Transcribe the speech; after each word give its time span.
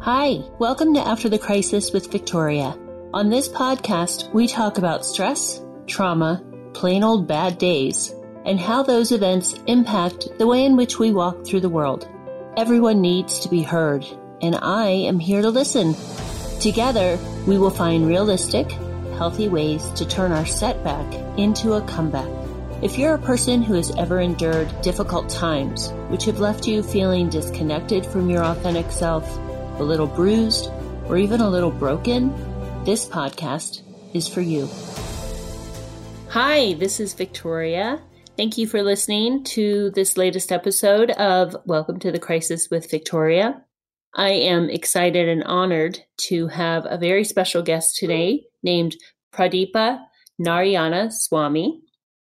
Hi, 0.00 0.44
welcome 0.60 0.94
to 0.94 1.00
After 1.00 1.28
the 1.28 1.40
Crisis 1.40 1.92
with 1.92 2.12
Victoria. 2.12 2.78
On 3.12 3.30
this 3.30 3.48
podcast, 3.48 4.32
we 4.32 4.46
talk 4.46 4.78
about 4.78 5.04
stress, 5.04 5.60
trauma, 5.88 6.40
plain 6.72 7.02
old 7.02 7.26
bad 7.26 7.58
days, 7.58 8.14
and 8.44 8.60
how 8.60 8.84
those 8.84 9.10
events 9.10 9.54
impact 9.66 10.28
the 10.38 10.46
way 10.46 10.64
in 10.64 10.76
which 10.76 11.00
we 11.00 11.10
walk 11.10 11.44
through 11.44 11.60
the 11.60 11.68
world. 11.68 12.08
Everyone 12.56 13.00
needs 13.00 13.40
to 13.40 13.48
be 13.48 13.60
heard, 13.60 14.06
and 14.40 14.54
I 14.54 14.86
am 14.86 15.18
here 15.18 15.42
to 15.42 15.50
listen. 15.50 15.96
Together, 16.60 17.18
we 17.48 17.58
will 17.58 17.68
find 17.68 18.06
realistic, 18.06 18.70
healthy 19.16 19.48
ways 19.48 19.84
to 19.96 20.06
turn 20.06 20.30
our 20.30 20.46
setback 20.46 21.12
into 21.36 21.72
a 21.72 21.82
comeback. 21.82 22.30
If 22.82 22.96
you're 22.96 23.14
a 23.14 23.18
person 23.18 23.62
who 23.62 23.74
has 23.74 23.90
ever 23.96 24.20
endured 24.20 24.80
difficult 24.80 25.28
times, 25.28 25.90
which 26.06 26.24
have 26.26 26.38
left 26.38 26.68
you 26.68 26.84
feeling 26.84 27.28
disconnected 27.28 28.06
from 28.06 28.30
your 28.30 28.44
authentic 28.44 28.92
self, 28.92 29.28
a 29.78 29.82
little 29.82 30.06
bruised, 30.06 30.70
or 31.06 31.16
even 31.16 31.40
a 31.40 31.48
little 31.48 31.70
broken, 31.70 32.34
this 32.84 33.06
podcast 33.06 33.82
is 34.12 34.26
for 34.26 34.40
you. 34.40 34.68
Hi, 36.30 36.74
this 36.74 36.98
is 36.98 37.14
Victoria. 37.14 38.02
Thank 38.36 38.58
you 38.58 38.66
for 38.66 38.82
listening 38.82 39.44
to 39.44 39.90
this 39.92 40.16
latest 40.16 40.50
episode 40.50 41.10
of 41.12 41.56
Welcome 41.64 42.00
to 42.00 42.10
the 42.10 42.18
Crisis 42.18 42.68
with 42.70 42.90
Victoria. 42.90 43.64
I 44.14 44.30
am 44.30 44.68
excited 44.68 45.28
and 45.28 45.44
honored 45.44 46.00
to 46.28 46.48
have 46.48 46.84
a 46.86 46.98
very 46.98 47.24
special 47.24 47.62
guest 47.62 47.96
today 47.96 48.46
named 48.62 48.96
Pradeepa 49.32 50.00
Narayana 50.38 51.10
Swami. 51.12 51.82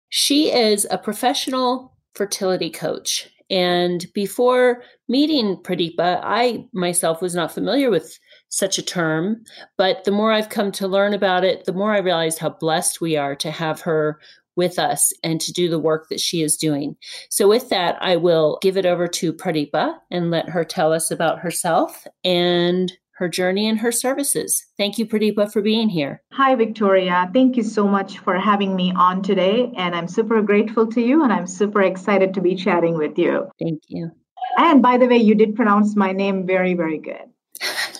She 0.08 0.50
is 0.50 0.86
a 0.90 0.98
professional 0.98 1.96
fertility 2.14 2.70
coach. 2.70 3.30
And 3.50 4.06
before 4.14 4.82
meeting 5.08 5.56
Pradeepa, 5.56 6.20
I 6.22 6.66
myself 6.72 7.22
was 7.22 7.34
not 7.34 7.52
familiar 7.52 7.90
with 7.90 8.18
such 8.48 8.78
a 8.78 8.82
term. 8.82 9.42
But 9.76 10.04
the 10.04 10.10
more 10.10 10.32
I've 10.32 10.48
come 10.48 10.72
to 10.72 10.88
learn 10.88 11.14
about 11.14 11.44
it, 11.44 11.64
the 11.64 11.72
more 11.72 11.92
I 11.92 11.98
realized 11.98 12.38
how 12.38 12.50
blessed 12.50 13.00
we 13.00 13.16
are 13.16 13.34
to 13.36 13.50
have 13.50 13.80
her 13.82 14.18
with 14.56 14.78
us 14.78 15.12
and 15.22 15.40
to 15.40 15.52
do 15.52 15.68
the 15.68 15.78
work 15.78 16.08
that 16.08 16.20
she 16.20 16.42
is 16.42 16.56
doing. 16.56 16.96
So, 17.30 17.48
with 17.48 17.68
that, 17.70 17.96
I 18.00 18.16
will 18.16 18.58
give 18.60 18.76
it 18.76 18.86
over 18.86 19.06
to 19.06 19.32
Pradeepa 19.32 19.94
and 20.10 20.30
let 20.30 20.48
her 20.48 20.64
tell 20.64 20.92
us 20.92 21.10
about 21.10 21.38
herself 21.38 22.06
and 22.24 22.92
her 23.18 23.28
journey 23.28 23.68
and 23.68 23.80
her 23.80 23.92
services. 23.92 24.64
Thank 24.76 24.96
you, 24.96 25.06
Pradeepa, 25.06 25.52
for 25.52 25.60
being 25.60 25.88
here. 25.88 26.22
Hi, 26.32 26.54
Victoria. 26.54 27.28
Thank 27.32 27.56
you 27.56 27.64
so 27.64 27.86
much 27.86 28.18
for 28.18 28.38
having 28.38 28.76
me 28.76 28.92
on 28.96 29.22
today. 29.22 29.72
And 29.76 29.94
I'm 29.94 30.08
super 30.08 30.40
grateful 30.40 30.86
to 30.86 31.00
you, 31.00 31.24
and 31.24 31.32
I'm 31.32 31.46
super 31.46 31.82
excited 31.82 32.32
to 32.34 32.40
be 32.40 32.54
chatting 32.54 32.96
with 32.96 33.18
you. 33.18 33.48
Thank 33.60 33.82
you. 33.88 34.10
And 34.56 34.80
by 34.80 34.98
the 34.98 35.06
way, 35.06 35.18
you 35.18 35.34
did 35.34 35.56
pronounce 35.56 35.96
my 35.96 36.12
name 36.12 36.46
very, 36.46 36.74
very 36.74 36.98
good. 36.98 37.28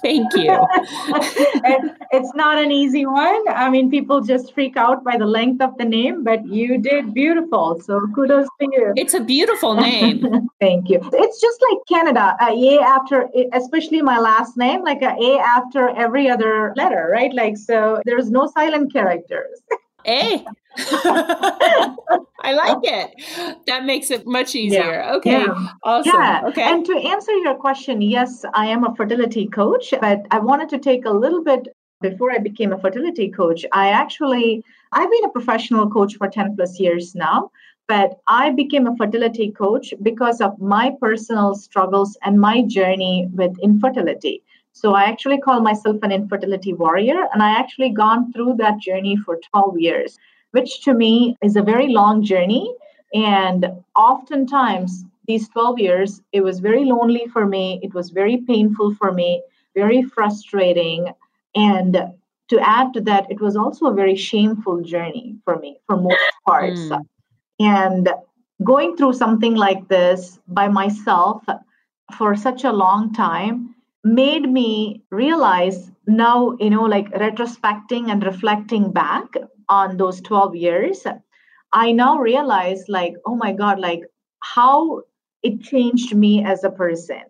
Thank 0.03 0.35
you. 0.35 0.51
it's 2.13 2.35
not 2.35 2.59
an 2.59 2.71
easy 2.71 3.07
one. 3.07 3.43
I 3.49 3.69
mean, 3.71 3.91
people 3.91 4.21
just 4.21 4.55
freak 4.55 4.77
out 4.77 5.05
by 5.05 5.17
the 5.17 5.27
length 5.27 5.61
of 5.63 5.77
the 5.79 5.85
name, 5.85 6.25
but 6.25 6.47
you 6.47 6.79
did 6.79 7.15
beautiful. 7.15 7.81
So 7.81 8.01
kudos 8.15 8.47
to 8.61 8.69
you. 8.73 8.93
It's 8.97 9.15
a 9.15 9.21
beautiful 9.21 9.75
name. 9.75 10.49
Thank 10.61 10.89
you. 10.89 11.01
It's 11.13 11.41
just 11.41 11.59
like 11.71 11.79
Canada, 11.89 12.37
a 12.41 12.51
A 12.51 12.81
after, 12.81 13.29
especially 13.53 14.03
my 14.03 14.19
last 14.19 14.57
name, 14.57 14.83
like 14.83 15.03
a 15.03 15.15
A 15.21 15.39
after 15.39 15.89
every 15.91 16.29
other 16.29 16.73
letter, 16.77 17.09
right? 17.13 17.33
Like, 17.33 17.57
so 17.57 18.01
there's 18.05 18.31
no 18.31 18.47
silent 18.47 18.93
characters. 18.93 19.61
Eh. 20.05 20.39
A. 20.45 20.55
I 22.41 22.53
like 22.53 22.79
it. 22.83 23.59
That 23.67 23.85
makes 23.85 24.11
it 24.11 24.27
much 24.27 24.55
easier. 24.55 25.03
Yeah. 25.03 25.15
Okay. 25.17 25.33
Yeah. 25.33 25.69
Awesome. 25.83 26.13
Yeah. 26.15 26.43
Okay. 26.47 26.63
And 26.63 26.85
to 26.87 26.97
answer 26.97 27.33
your 27.33 27.55
question, 27.55 28.01
yes, 28.01 28.45
I 28.55 28.67
am 28.67 28.85
a 28.85 28.95
fertility 28.95 29.49
coach, 29.49 29.93
but 30.01 30.25
I 30.31 30.39
wanted 30.39 30.69
to 30.71 30.79
take 30.79 31.05
a 31.05 31.11
little 31.11 31.43
bit 31.43 31.69
before 32.01 32.31
I 32.31 32.39
became 32.39 32.73
a 32.73 32.79
fertility 32.79 33.29
coach. 33.29 33.65
I 33.73 33.89
actually 33.89 34.65
I've 34.93 35.11
been 35.11 35.25
a 35.25 35.31
professional 35.31 35.91
coach 35.91 36.17
for 36.17 36.29
10 36.29 36.57
plus 36.57 36.79
years 36.81 37.15
now, 37.15 37.51
but 37.89 38.21
I 38.27 38.51
became 38.51 38.87
a 38.87 38.97
fertility 38.97 39.51
coach 39.51 39.93
because 40.03 40.41
of 40.41 40.59
my 40.61 40.93
personal 41.01 41.55
struggles 41.55 42.17
and 42.23 42.41
my 42.41 42.63
journey 42.63 43.29
with 43.33 43.59
infertility. 43.63 44.43
So 44.73 44.95
I 44.95 45.05
actually 45.05 45.39
call 45.39 45.61
myself 45.61 45.97
an 46.03 46.13
infertility 46.13 46.73
warrior, 46.73 47.27
and 47.33 47.43
I 47.43 47.51
actually 47.51 47.91
gone 47.91 48.33
through 48.33 48.55
that 48.59 48.79
journey 48.79 49.17
for 49.17 49.41
12 49.53 49.79
years 49.81 50.19
which 50.53 50.83
to 50.83 50.95
me 50.95 51.37
is 51.43 51.57
a 51.57 51.63
very 51.63 51.89
long 51.89 52.23
journey. 52.23 52.75
And 53.15 53.67
oftentimes, 53.97 55.05
these 55.27 55.49
12 55.49 55.79
years, 55.79 56.23
it 56.33 56.41
was 56.41 56.61
very 56.61 56.85
lonely 56.85 57.27
for 57.33 57.47
me. 57.47 57.81
It 57.83 57.95
was 57.95 58.11
very 58.11 58.39
painful 58.39 58.95
for 58.95 59.13
me, 59.13 59.43
very 59.75 60.03
frustrating. 60.03 61.09
And 61.55 61.99
to 62.49 62.59
add 62.61 62.95
to 62.95 63.01
that, 63.03 63.31
it 63.31 63.41
was 63.41 63.57
also 63.57 63.87
a 63.87 63.95
very 63.95 64.17
shameful 64.17 64.83
journey 64.83 65.37
for 65.45 65.59
me 65.59 65.79
for 65.87 65.97
most 65.97 66.17
parts. 66.47 66.81
Mm. 66.81 67.05
And 67.61 68.09
going 68.65 68.97
through 68.97 69.13
something 69.13 69.55
like 69.55 69.89
this 69.89 70.39
by 70.49 70.69
myself 70.69 71.45
for 72.17 72.35
such 72.35 72.65
a 72.65 72.73
long 72.73 73.13
time 73.13 73.75
made 74.15 74.51
me 74.51 75.03
realize 75.11 75.91
now, 76.07 76.57
you 76.59 76.71
know, 76.71 76.85
like 76.85 77.11
retrospecting 77.13 78.11
and 78.11 78.25
reflecting 78.25 78.93
back 78.93 79.27
on 79.69 79.97
those 79.97 80.21
12 80.23 80.57
years, 80.57 81.07
I 81.73 81.93
now 81.93 82.19
realize, 82.19 82.85
like, 82.89 83.15
oh 83.27 83.37
my 83.37 83.53
God, 83.53 83.79
like 83.79 84.01
how 84.41 85.03
it 85.43 85.63
changed 85.63 86.15
me 86.15 86.45
as 86.45 86.65
a 86.65 86.71
person, 86.71 87.23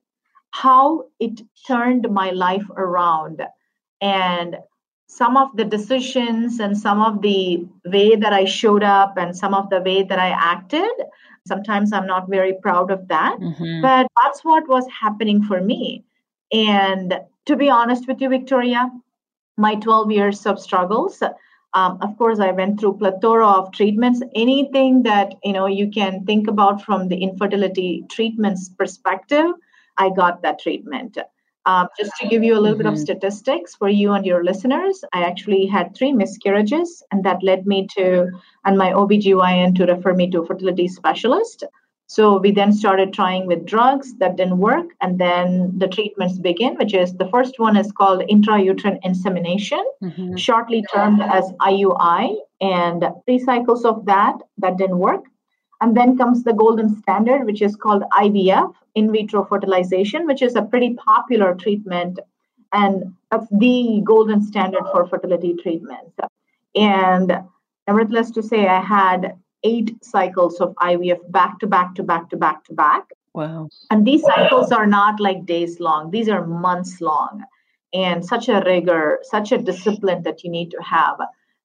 how 0.52 1.06
it 1.18 1.40
turned 1.66 2.08
my 2.10 2.30
life 2.30 2.64
around. 2.76 3.42
And 4.00 4.56
some 5.08 5.36
of 5.36 5.48
the 5.56 5.64
decisions 5.64 6.60
and 6.60 6.78
some 6.78 7.00
of 7.02 7.22
the 7.22 7.66
way 7.86 8.14
that 8.14 8.32
I 8.32 8.44
showed 8.44 8.84
up 8.84 9.16
and 9.16 9.36
some 9.36 9.54
of 9.54 9.70
the 9.70 9.80
way 9.80 10.02
that 10.04 10.18
I 10.18 10.28
acted, 10.28 10.90
sometimes 11.46 11.92
I'm 11.92 12.06
not 12.06 12.28
very 12.28 12.54
proud 12.62 12.90
of 12.90 13.08
that. 13.08 13.38
Mm-hmm. 13.40 13.82
But 13.82 14.06
that's 14.22 14.44
what 14.44 14.68
was 14.68 14.86
happening 14.88 15.42
for 15.42 15.60
me. 15.60 16.04
And 16.52 17.20
to 17.46 17.56
be 17.56 17.70
honest 17.70 18.06
with 18.08 18.20
you, 18.20 18.28
Victoria, 18.28 18.90
my 19.56 19.74
12 19.76 20.10
years 20.10 20.46
of 20.46 20.60
struggles 20.60 21.22
um, 21.74 21.98
of 22.00 22.16
course, 22.16 22.40
I 22.40 22.50
went 22.52 22.80
through 22.80 22.98
plethora 22.98 23.46
of 23.46 23.72
treatments. 23.72 24.22
Anything 24.34 25.02
that 25.02 25.34
you 25.44 25.52
know 25.52 25.66
you 25.66 25.90
can 25.90 26.24
think 26.24 26.48
about 26.48 26.82
from 26.82 27.08
the 27.08 27.16
infertility 27.16 28.04
treatments 28.10 28.68
perspective, 28.70 29.46
I 29.98 30.10
got 30.10 30.42
that 30.42 30.58
treatment. 30.58 31.18
Um, 31.66 31.88
just 31.98 32.12
to 32.20 32.28
give 32.28 32.42
you 32.42 32.54
a 32.54 32.60
little 32.60 32.78
mm-hmm. 32.78 32.78
bit 32.78 32.86
of 32.86 32.94
mm-hmm. 32.94 33.02
statistics 33.02 33.74
for 33.74 33.90
you 33.90 34.12
and 34.12 34.24
your 34.24 34.42
listeners, 34.42 35.04
I 35.12 35.24
actually 35.24 35.66
had 35.66 35.94
three 35.94 36.12
miscarriages, 36.12 37.02
and 37.12 37.22
that 37.24 37.42
led 37.42 37.66
me 37.66 37.86
to 37.98 38.30
and 38.64 38.78
my 38.78 38.92
OBGYN 38.92 39.76
to 39.76 39.84
refer 39.84 40.14
me 40.14 40.30
to 40.30 40.40
a 40.40 40.46
fertility 40.46 40.88
specialist. 40.88 41.64
So 42.10 42.38
we 42.38 42.52
then 42.52 42.72
started 42.72 43.12
trying 43.12 43.46
with 43.46 43.66
drugs 43.66 44.14
that 44.14 44.36
didn't 44.36 44.56
work, 44.56 44.86
and 45.02 45.18
then 45.18 45.78
the 45.78 45.86
treatments 45.86 46.38
begin, 46.38 46.74
which 46.76 46.94
is 46.94 47.12
the 47.12 47.28
first 47.28 47.58
one 47.58 47.76
is 47.76 47.92
called 47.92 48.22
intrauterine 48.30 48.98
insemination, 49.02 49.84
mm-hmm. 50.02 50.34
shortly 50.36 50.82
termed 50.94 51.20
as 51.20 51.52
IUI, 51.60 52.34
and 52.62 53.04
three 53.26 53.38
cycles 53.38 53.84
of 53.84 54.06
that 54.06 54.36
that 54.56 54.78
didn't 54.78 54.98
work. 54.98 55.24
And 55.82 55.94
then 55.94 56.16
comes 56.16 56.44
the 56.44 56.54
golden 56.54 56.96
standard, 57.02 57.44
which 57.44 57.60
is 57.60 57.76
called 57.76 58.02
IVF, 58.18 58.72
in 58.94 59.12
vitro 59.12 59.44
fertilization, 59.44 60.26
which 60.26 60.40
is 60.40 60.56
a 60.56 60.62
pretty 60.62 60.94
popular 60.94 61.54
treatment, 61.54 62.18
and 62.72 63.14
that's 63.30 63.46
the 63.50 64.00
golden 64.02 64.40
standard 64.42 64.84
for 64.92 65.06
fertility 65.06 65.54
treatment. 65.62 66.14
And 66.74 67.42
nevertheless, 67.86 68.30
to 68.30 68.42
say, 68.42 68.66
I 68.66 68.80
had 68.80 69.34
eight 69.64 70.02
cycles 70.04 70.60
of 70.60 70.74
IVF 70.76 71.30
back 71.30 71.58
to 71.60 71.66
back 71.66 71.94
to 71.96 72.02
back 72.02 72.30
to 72.30 72.36
back 72.36 72.64
to 72.64 72.74
back. 72.74 73.04
Wow. 73.34 73.68
And 73.90 74.06
these 74.06 74.22
cycles 74.22 74.72
are 74.72 74.86
not 74.86 75.20
like 75.20 75.46
days 75.46 75.80
long, 75.80 76.10
these 76.10 76.28
are 76.28 76.46
months 76.46 77.00
long. 77.00 77.44
And 77.94 78.24
such 78.24 78.48
a 78.48 78.62
rigor, 78.66 79.18
such 79.22 79.50
a 79.50 79.58
discipline 79.58 80.22
that 80.24 80.44
you 80.44 80.50
need 80.50 80.70
to 80.72 80.82
have. 80.82 81.16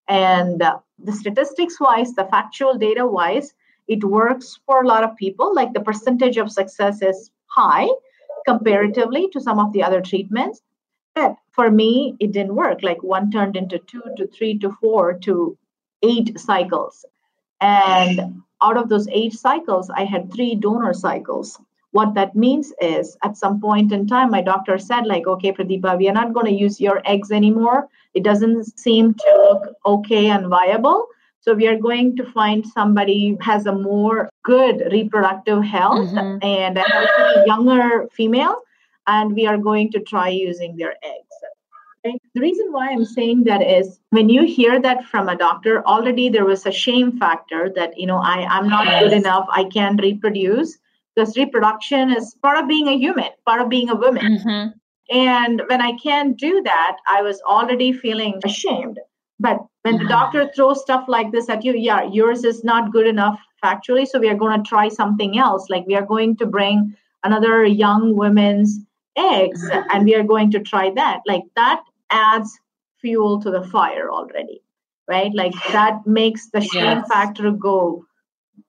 And 0.07 0.61
uh, 0.61 0.79
the 0.97 1.11
statistics 1.11 1.79
wise, 1.79 2.13
the 2.13 2.25
factual 2.25 2.77
data 2.77 3.05
wise, 3.05 3.53
it 3.87 4.03
works 4.03 4.59
for 4.65 4.83
a 4.83 4.87
lot 4.87 5.03
of 5.03 5.15
people. 5.17 5.53
Like 5.53 5.73
the 5.73 5.81
percentage 5.81 6.37
of 6.37 6.51
success 6.51 7.01
is 7.01 7.31
high 7.47 7.89
comparatively 8.45 9.29
to 9.29 9.41
some 9.41 9.59
of 9.59 9.73
the 9.73 9.83
other 9.83 10.01
treatments. 10.01 10.61
But 11.15 11.35
for 11.51 11.69
me, 11.69 12.15
it 12.19 12.31
didn't 12.31 12.55
work. 12.55 12.83
Like 12.83 13.03
one 13.03 13.29
turned 13.29 13.55
into 13.55 13.79
two 13.79 14.03
to 14.17 14.27
three 14.27 14.57
to 14.59 14.71
four 14.81 15.13
to 15.19 15.57
eight 16.01 16.39
cycles. 16.39 17.05
And 17.63 18.43
out 18.61 18.77
of 18.77 18.89
those 18.89 19.07
eight 19.07 19.33
cycles, 19.33 19.89
I 19.89 20.03
had 20.03 20.33
three 20.33 20.55
donor 20.55 20.93
cycles. 20.93 21.59
What 21.91 22.13
that 22.15 22.35
means 22.35 22.73
is 22.81 23.17
at 23.23 23.37
some 23.37 23.61
point 23.61 23.91
in 23.91 24.07
time, 24.07 24.31
my 24.31 24.41
doctor 24.41 24.77
said, 24.77 25.05
like, 25.05 25.27
okay, 25.27 25.51
Pradeepa, 25.51 25.97
we 25.97 26.09
are 26.09 26.13
not 26.13 26.33
going 26.33 26.47
to 26.47 26.51
use 26.65 26.81
your 26.81 27.01
eggs 27.05 27.31
anymore. 27.31 27.87
It 28.13 28.23
doesn't 28.23 28.77
seem 28.79 29.13
to 29.13 29.29
look 29.47 29.75
okay 29.85 30.29
and 30.29 30.47
viable. 30.47 31.07
So 31.41 31.53
we 31.53 31.67
are 31.67 31.77
going 31.77 32.15
to 32.17 32.25
find 32.31 32.65
somebody 32.65 33.29
who 33.29 33.37
has 33.41 33.65
a 33.65 33.75
more 33.75 34.29
good 34.43 34.83
reproductive 34.91 35.63
health 35.63 36.09
mm-hmm. 36.09 36.37
and 36.41 36.77
a 36.77 36.81
healthy 36.81 37.47
younger 37.47 38.07
female. 38.11 38.55
and 39.07 39.35
we 39.35 39.45
are 39.45 39.57
going 39.57 39.91
to 39.91 39.99
try 39.99 40.29
using 40.29 40.75
their 40.77 40.95
eggs. 41.03 41.32
The 42.03 42.41
reason 42.41 42.71
why 42.71 42.89
I'm 42.89 43.05
saying 43.05 43.45
that 43.45 43.61
is 43.61 43.99
when 44.09 44.27
you 44.27 44.43
hear 44.43 44.81
that 44.81 45.05
from 45.05 45.29
a 45.29 45.37
doctor, 45.37 45.85
already 45.85 46.27
there 46.27 46.45
was 46.45 46.65
a 46.65 46.71
shame 46.71 47.17
factor 47.17 47.71
that, 47.75 47.97
you 47.97 48.05
know, 48.05 48.17
I, 48.17 48.45
I'm 48.45 48.67
not 48.67 48.85
yes. 48.85 49.03
good 49.03 49.13
enough, 49.13 49.47
I 49.49 49.63
can't 49.65 50.01
reproduce 50.01 50.77
because 51.15 51.37
reproduction 51.37 52.11
is 52.11 52.35
part 52.41 52.57
of 52.57 52.67
being 52.67 52.87
a 52.87 52.97
human, 52.97 53.29
part 53.45 53.61
of 53.61 53.69
being 53.69 53.89
a 53.89 53.95
woman. 53.95 54.37
Mm-hmm. 54.37 55.15
And 55.15 55.61
when 55.67 55.81
I 55.81 55.93
can't 55.93 56.37
do 56.37 56.61
that, 56.63 56.97
I 57.07 57.21
was 57.21 57.41
already 57.47 57.93
feeling 57.93 58.41
ashamed. 58.43 58.99
But 59.39 59.59
when 59.83 59.97
the 59.97 60.07
doctor 60.07 60.49
throws 60.55 60.81
stuff 60.81 61.05
like 61.07 61.31
this 61.31 61.49
at 61.49 61.63
you, 61.63 61.73
yeah, 61.73 62.03
yours 62.03 62.43
is 62.43 62.63
not 62.63 62.91
good 62.91 63.07
enough 63.07 63.39
factually. 63.63 64.07
So 64.07 64.19
we 64.19 64.29
are 64.29 64.35
going 64.35 64.61
to 64.61 64.67
try 64.67 64.89
something 64.89 65.37
else. 65.37 65.69
Like 65.69 65.85
we 65.85 65.95
are 65.95 66.05
going 66.05 66.37
to 66.37 66.45
bring 66.45 66.95
another 67.23 67.65
young 67.65 68.15
woman's 68.15 68.79
eggs 69.17 69.61
and 69.91 70.05
we 70.05 70.15
are 70.15 70.23
going 70.23 70.51
to 70.51 70.59
try 70.59 70.91
that. 70.91 71.21
Like 71.27 71.43
that 71.55 71.83
adds 72.13 72.57
fuel 73.01 73.41
to 73.41 73.51
the 73.51 73.63
fire 73.63 74.09
already, 74.09 74.61
right? 75.07 75.33
Like 75.33 75.53
that 75.71 76.05
makes 76.07 76.49
the 76.49 76.61
shame 76.61 76.99
yes. 76.99 77.07
factor 77.07 77.51
go 77.51 78.05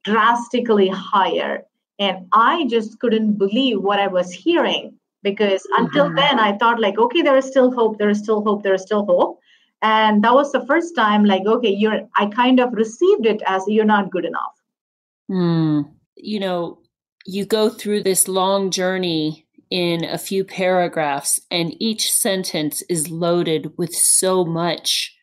drastically 0.03 0.89
higher. 0.89 1.65
And 1.99 2.27
I 2.33 2.67
just 2.69 2.99
couldn't 2.99 3.35
believe 3.35 3.81
what 3.81 4.01
I 4.01 4.09
was 4.09 4.33
hearing 4.33 4.99
because 5.23 5.63
mm-hmm. 5.63 5.85
until 5.85 6.13
then 6.13 6.41
I 6.41 6.57
thought 6.59 6.81
like, 6.81 6.99
okay, 6.99 7.23
there 7.23 7.37
is 7.37 7.47
still 7.47 7.71
hope, 7.71 7.99
there 7.99 8.11
is 8.11 8.19
still 8.19 8.43
hope, 8.43 8.63
there 8.63 8.75
is 8.75 8.83
still 8.83 9.07
hope. 9.07 9.39
And 9.83 10.25
that 10.25 10.35
was 10.35 10.51
the 10.51 10.65
first 10.67 10.97
time 10.97 11.25
like, 11.25 11.45
okay, 11.47 11.69
you're 11.69 12.09
I 12.17 12.27
kind 12.27 12.59
of 12.59 12.73
received 12.73 13.27
it 13.27 13.43
as 13.47 13.63
you're 13.69 13.85
not 13.85 14.11
good 14.11 14.25
enough. 14.25 14.55
Mm. 15.31 15.91
You 16.17 16.41
know, 16.41 16.79
you 17.27 17.45
go 17.45 17.69
through 17.69 18.03
this 18.03 18.29
long 18.29 18.71
journey 18.71 19.44
in 19.71 20.05
a 20.05 20.19
few 20.19 20.45
paragraphs, 20.45 21.41
and 21.51 21.75
each 21.81 22.13
sentence 22.13 22.83
is 22.89 23.11
loaded 23.11 23.73
with 23.77 23.95
so 23.95 24.45
much 24.45 25.15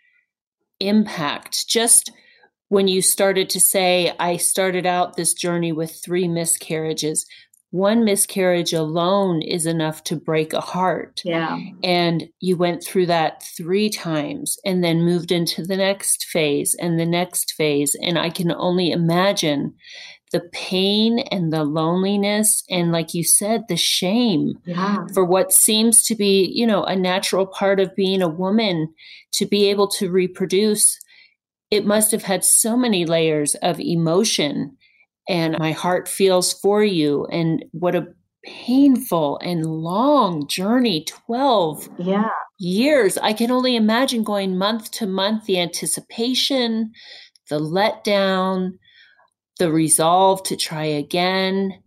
impact. 0.80 1.68
Just 1.68 2.12
when 2.70 2.88
you 2.88 3.02
started 3.02 3.50
to 3.52 3.60
say, 3.60 4.14
I 4.20 4.38
started 4.38 4.86
out 4.86 5.16
this 5.16 5.34
journey 5.34 5.72
with 5.72 6.00
three 6.04 6.28
miscarriages, 6.28 7.26
one 7.72 8.04
miscarriage 8.04 8.74
alone 8.74 9.42
is 9.42 9.66
enough 9.66 10.04
to 10.04 10.18
break 10.18 10.52
a 10.52 10.60
heart. 10.60 11.22
Yeah. 11.24 11.58
And 11.84 12.30
you 12.42 12.58
went 12.58 12.84
through 12.84 13.06
that 13.06 13.44
three 13.58 13.90
times 13.90 14.58
and 14.66 14.84
then 14.84 15.06
moved 15.06 15.32
into 15.32 15.64
the 15.64 15.78
next 15.78 16.26
phase 16.26 16.76
and 16.80 17.00
the 17.00 17.06
next 17.06 17.54
phase. 17.54 17.96
And 18.02 18.20
I 18.20 18.30
can 18.30 18.52
only 18.52 18.92
imagine 18.92 19.74
the 20.32 20.42
pain 20.52 21.20
and 21.32 21.52
the 21.52 21.64
loneliness 21.64 22.64
and 22.70 22.92
like 22.92 23.14
you 23.14 23.24
said 23.24 23.66
the 23.68 23.76
shame 23.76 24.58
yeah. 24.66 25.06
for 25.14 25.26
what 25.26 25.52
seems 25.52 26.04
to 26.04 26.16
be 26.16 26.50
you 26.54 26.66
know 26.66 26.84
a 26.84 26.96
natural 26.96 27.46
part 27.46 27.80
of 27.80 27.96
being 27.96 28.22
a 28.22 28.28
woman 28.28 28.94
to 29.34 29.46
be 29.46 29.70
able 29.70 29.88
to 29.88 30.10
reproduce. 30.10 31.00
It 31.70 31.86
must 31.86 32.12
have 32.12 32.24
had 32.24 32.44
so 32.44 32.76
many 32.76 33.06
layers 33.06 33.56
of 33.56 33.80
emotion 33.80 34.78
and 35.30 35.58
my 35.58 35.72
heart 35.72 36.08
feels 36.08 36.54
for 36.54 36.84
you 36.84 37.26
and 37.32 37.64
what 37.72 37.96
a 37.96 38.08
painful 38.44 39.40
and 39.40 39.66
long 39.66 40.48
journey 40.48 41.06
12 41.06 41.88
yeah. 42.00 42.30
years. 42.58 43.18
I 43.20 43.34
can 43.34 43.52
only 43.52 43.76
imagine 43.76 44.24
going 44.24 44.58
month 44.58 44.92
to 44.92 45.08
month 45.08 45.46
the 45.46 45.60
anticipation 45.60 46.92
the 47.50 47.60
letdown 47.60 48.80
the 49.62 49.72
resolve 49.72 50.42
to 50.42 50.56
try 50.56 50.86
again 50.86 51.78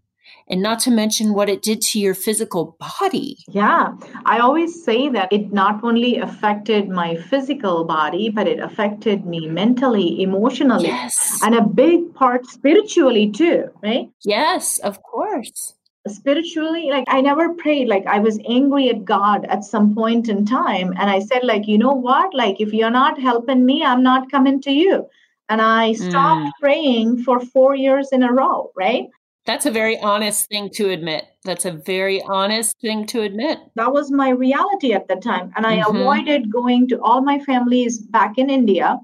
and 0.49 0.63
not 0.63 0.79
to 0.79 0.93
mention 0.93 1.35
what 1.35 1.49
it 1.49 1.61
did 1.61 1.81
to 1.81 1.99
your 1.99 2.15
physical 2.15 2.77
body. 2.79 3.39
Yeah, 3.49 3.95
I 4.25 4.39
always 4.39 4.85
say 4.85 5.09
that 5.09 5.33
it 5.33 5.53
not 5.53 5.83
only 5.83 6.19
affected 6.19 6.89
my 6.89 7.17
physical 7.17 7.83
body, 7.83 8.31
but 8.31 8.47
it 8.47 8.61
affected 8.61 9.27
me 9.27 9.49
mentally, 9.49 10.23
emotionally, 10.23 10.87
yes. 10.87 11.41
and 11.43 11.57
a 11.57 11.63
big 11.63 12.15
part 12.15 12.47
spiritually 12.47 13.33
too, 13.33 13.71
right? 13.83 14.09
Yes, 14.25 14.79
of 14.79 15.03
course. 15.03 15.75
Spiritually, 16.07 16.91
like 16.91 17.07
I 17.09 17.23
never 17.23 17.55
prayed, 17.55 17.89
like 17.89 18.07
I 18.07 18.21
was 18.21 18.39
angry 18.49 18.89
at 18.89 19.05
God 19.05 19.47
at 19.47 19.65
some 19.65 19.97
point 19.97 20.29
in 20.29 20.47
time. 20.47 20.95
And 20.97 21.11
I 21.11 21.19
said, 21.19 21.43
like, 21.43 21.67
you 21.67 21.79
know 21.79 21.97
what? 22.09 22.33
Like, 22.35 22.61
if 22.61 22.73
you're 22.73 22.99
not 23.03 23.21
helping 23.21 23.67
me, 23.67 23.83
I'm 23.83 24.05
not 24.05 24.31
coming 24.31 24.61
to 24.63 24.71
you. 24.71 25.09
And 25.49 25.61
I 25.61 25.93
stopped 25.93 26.47
mm. 26.47 26.53
praying 26.61 27.23
for 27.23 27.41
four 27.41 27.75
years 27.75 28.11
in 28.13 28.23
a 28.23 28.33
row, 28.33 28.71
right? 28.77 29.09
That's 29.47 29.67
a 29.67 29.71
very 29.71 29.99
honest 30.01 30.49
thing 30.49 30.71
to 30.71 30.89
admit. 30.89 31.27
That's 31.45 31.67
a 31.67 31.73
very 31.73 32.23
honest 32.23 32.81
thing 32.81 33.07
to 33.09 33.21
admit. 33.21 33.59
That 33.75 33.93
was 33.93 34.11
my 34.11 34.31
reality 34.31 34.95
at 34.95 35.07
the 35.07 35.17
time. 35.17 35.53
And 35.55 35.67
I 35.67 35.81
mm-hmm. 35.81 35.97
avoided 35.97 36.51
going 36.51 36.89
to 36.89 37.01
all 37.03 37.21
my 37.21 37.39
families 37.41 37.99
back 37.99 38.39
in 38.39 38.49
India. 38.49 38.99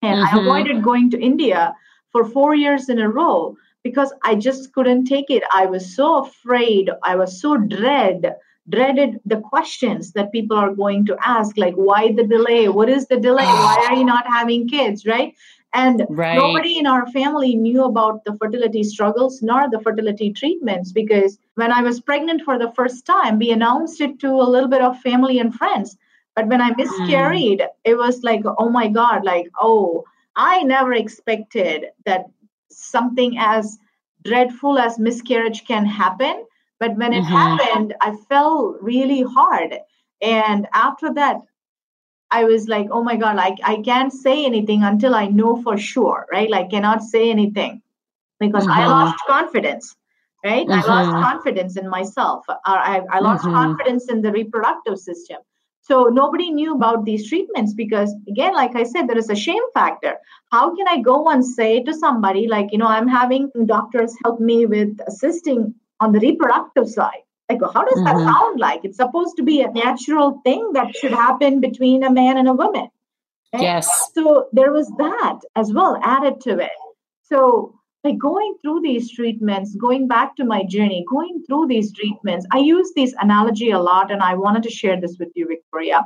And 0.00 0.20
mm-hmm. 0.20 0.38
I 0.38 0.40
avoided 0.40 0.82
going 0.82 1.10
to 1.10 1.20
India 1.20 1.74
for 2.10 2.24
four 2.24 2.54
years 2.54 2.88
in 2.88 2.98
a 2.98 3.10
row 3.10 3.54
because 3.82 4.14
I 4.24 4.34
just 4.34 4.72
couldn't 4.72 5.04
take 5.04 5.28
it. 5.28 5.42
I 5.54 5.66
was 5.66 5.94
so 5.94 6.24
afraid. 6.24 6.90
I 7.02 7.14
was 7.16 7.38
so 7.38 7.58
dread, 7.58 8.34
dreaded 8.70 9.20
the 9.26 9.40
questions 9.40 10.12
that 10.12 10.32
people 10.32 10.56
are 10.56 10.74
going 10.74 11.04
to 11.06 11.16
ask, 11.22 11.58
like, 11.58 11.74
why 11.74 12.12
the 12.12 12.24
delay? 12.24 12.70
What 12.70 12.88
is 12.88 13.06
the 13.08 13.20
delay? 13.20 13.44
Why 13.44 13.86
are 13.88 13.94
you 13.94 14.04
not 14.04 14.26
having 14.26 14.66
kids? 14.68 15.04
Right. 15.04 15.34
And 15.76 16.06
right. 16.08 16.36
nobody 16.36 16.78
in 16.78 16.86
our 16.86 17.06
family 17.08 17.54
knew 17.54 17.84
about 17.84 18.24
the 18.24 18.34
fertility 18.38 18.82
struggles 18.82 19.42
nor 19.42 19.68
the 19.68 19.78
fertility 19.78 20.32
treatments 20.32 20.90
because 20.90 21.38
when 21.56 21.70
I 21.70 21.82
was 21.82 22.00
pregnant 22.00 22.42
for 22.42 22.58
the 22.58 22.72
first 22.72 23.04
time, 23.04 23.38
we 23.38 23.50
announced 23.50 24.00
it 24.00 24.18
to 24.20 24.28
a 24.28 24.50
little 24.54 24.70
bit 24.70 24.80
of 24.80 24.98
family 25.00 25.38
and 25.38 25.54
friends. 25.54 25.98
But 26.34 26.46
when 26.46 26.62
I 26.62 26.70
miscarried, 26.74 27.60
mm. 27.60 27.68
it 27.84 27.96
was 27.96 28.22
like, 28.22 28.42
oh 28.58 28.70
my 28.70 28.88
God, 28.88 29.22
like, 29.22 29.50
oh, 29.60 30.04
I 30.34 30.62
never 30.62 30.94
expected 30.94 31.84
that 32.06 32.24
something 32.70 33.36
as 33.38 33.78
dreadful 34.24 34.78
as 34.78 34.98
miscarriage 34.98 35.66
can 35.66 35.84
happen. 35.84 36.46
But 36.80 36.96
when 36.96 37.12
it 37.12 37.22
mm-hmm. 37.22 37.32
happened, 37.32 37.94
I 38.00 38.16
fell 38.30 38.78
really 38.80 39.22
hard. 39.22 39.78
And 40.22 40.66
after 40.72 41.12
that, 41.12 41.36
I 42.30 42.44
was 42.44 42.68
like, 42.68 42.88
oh 42.90 43.02
my 43.02 43.16
God, 43.16 43.36
like 43.36 43.58
I 43.62 43.80
can't 43.82 44.12
say 44.12 44.44
anything 44.44 44.82
until 44.82 45.14
I 45.14 45.26
know 45.26 45.62
for 45.62 45.78
sure, 45.78 46.26
right? 46.32 46.50
Like 46.50 46.70
cannot 46.70 47.02
say 47.02 47.30
anything 47.30 47.82
because 48.40 48.64
mm-hmm. 48.64 48.80
I 48.80 48.86
lost 48.86 49.18
confidence, 49.26 49.94
right? 50.44 50.66
Mm-hmm. 50.66 50.90
I 50.90 50.94
lost 50.94 51.24
confidence 51.24 51.76
in 51.76 51.88
myself. 51.88 52.44
Or 52.48 52.56
I, 52.64 53.02
I 53.10 53.20
lost 53.20 53.44
mm-hmm. 53.44 53.54
confidence 53.54 54.10
in 54.10 54.22
the 54.22 54.32
reproductive 54.32 54.98
system. 54.98 55.38
So 55.82 56.04
nobody 56.04 56.50
knew 56.50 56.74
about 56.74 57.04
these 57.04 57.28
treatments 57.28 57.72
because 57.72 58.12
again, 58.28 58.54
like 58.54 58.74
I 58.74 58.82
said, 58.82 59.06
there 59.06 59.16
is 59.16 59.30
a 59.30 59.36
shame 59.36 59.62
factor. 59.72 60.16
How 60.50 60.74
can 60.74 60.88
I 60.88 61.00
go 61.00 61.26
and 61.28 61.46
say 61.46 61.80
to 61.84 61.94
somebody 61.94 62.48
like, 62.48 62.72
you 62.72 62.78
know, 62.78 62.88
I'm 62.88 63.06
having 63.06 63.52
doctors 63.66 64.12
help 64.24 64.40
me 64.40 64.66
with 64.66 64.98
assisting 65.06 65.76
on 66.00 66.10
the 66.10 66.18
reproductive 66.18 66.88
side? 66.88 67.22
Like, 67.48 67.60
how 67.72 67.84
does 67.84 67.98
mm-hmm. 67.98 68.04
that 68.04 68.32
sound 68.32 68.60
like? 68.60 68.80
It's 68.84 68.96
supposed 68.96 69.36
to 69.36 69.42
be 69.42 69.62
a 69.62 69.70
natural 69.70 70.40
thing 70.44 70.72
that 70.72 70.96
should 70.96 71.12
happen 71.12 71.60
between 71.60 72.02
a 72.02 72.10
man 72.10 72.36
and 72.36 72.48
a 72.48 72.52
woman. 72.52 72.88
Right? 73.52 73.62
Yes. 73.62 74.10
So 74.14 74.48
there 74.52 74.72
was 74.72 74.88
that 74.98 75.38
as 75.54 75.72
well 75.72 75.98
added 76.02 76.40
to 76.42 76.58
it. 76.58 76.78
So, 77.22 77.78
like 78.02 78.18
going 78.18 78.54
through 78.62 78.82
these 78.82 79.10
treatments, 79.10 79.74
going 79.74 80.06
back 80.06 80.36
to 80.36 80.44
my 80.44 80.64
journey, 80.64 81.04
going 81.10 81.42
through 81.46 81.66
these 81.66 81.92
treatments, 81.92 82.46
I 82.52 82.58
use 82.58 82.92
this 82.94 83.14
analogy 83.20 83.70
a 83.70 83.80
lot 83.80 84.12
and 84.12 84.22
I 84.22 84.34
wanted 84.34 84.62
to 84.64 84.70
share 84.70 85.00
this 85.00 85.16
with 85.18 85.30
you, 85.34 85.46
Victoria. 85.48 86.04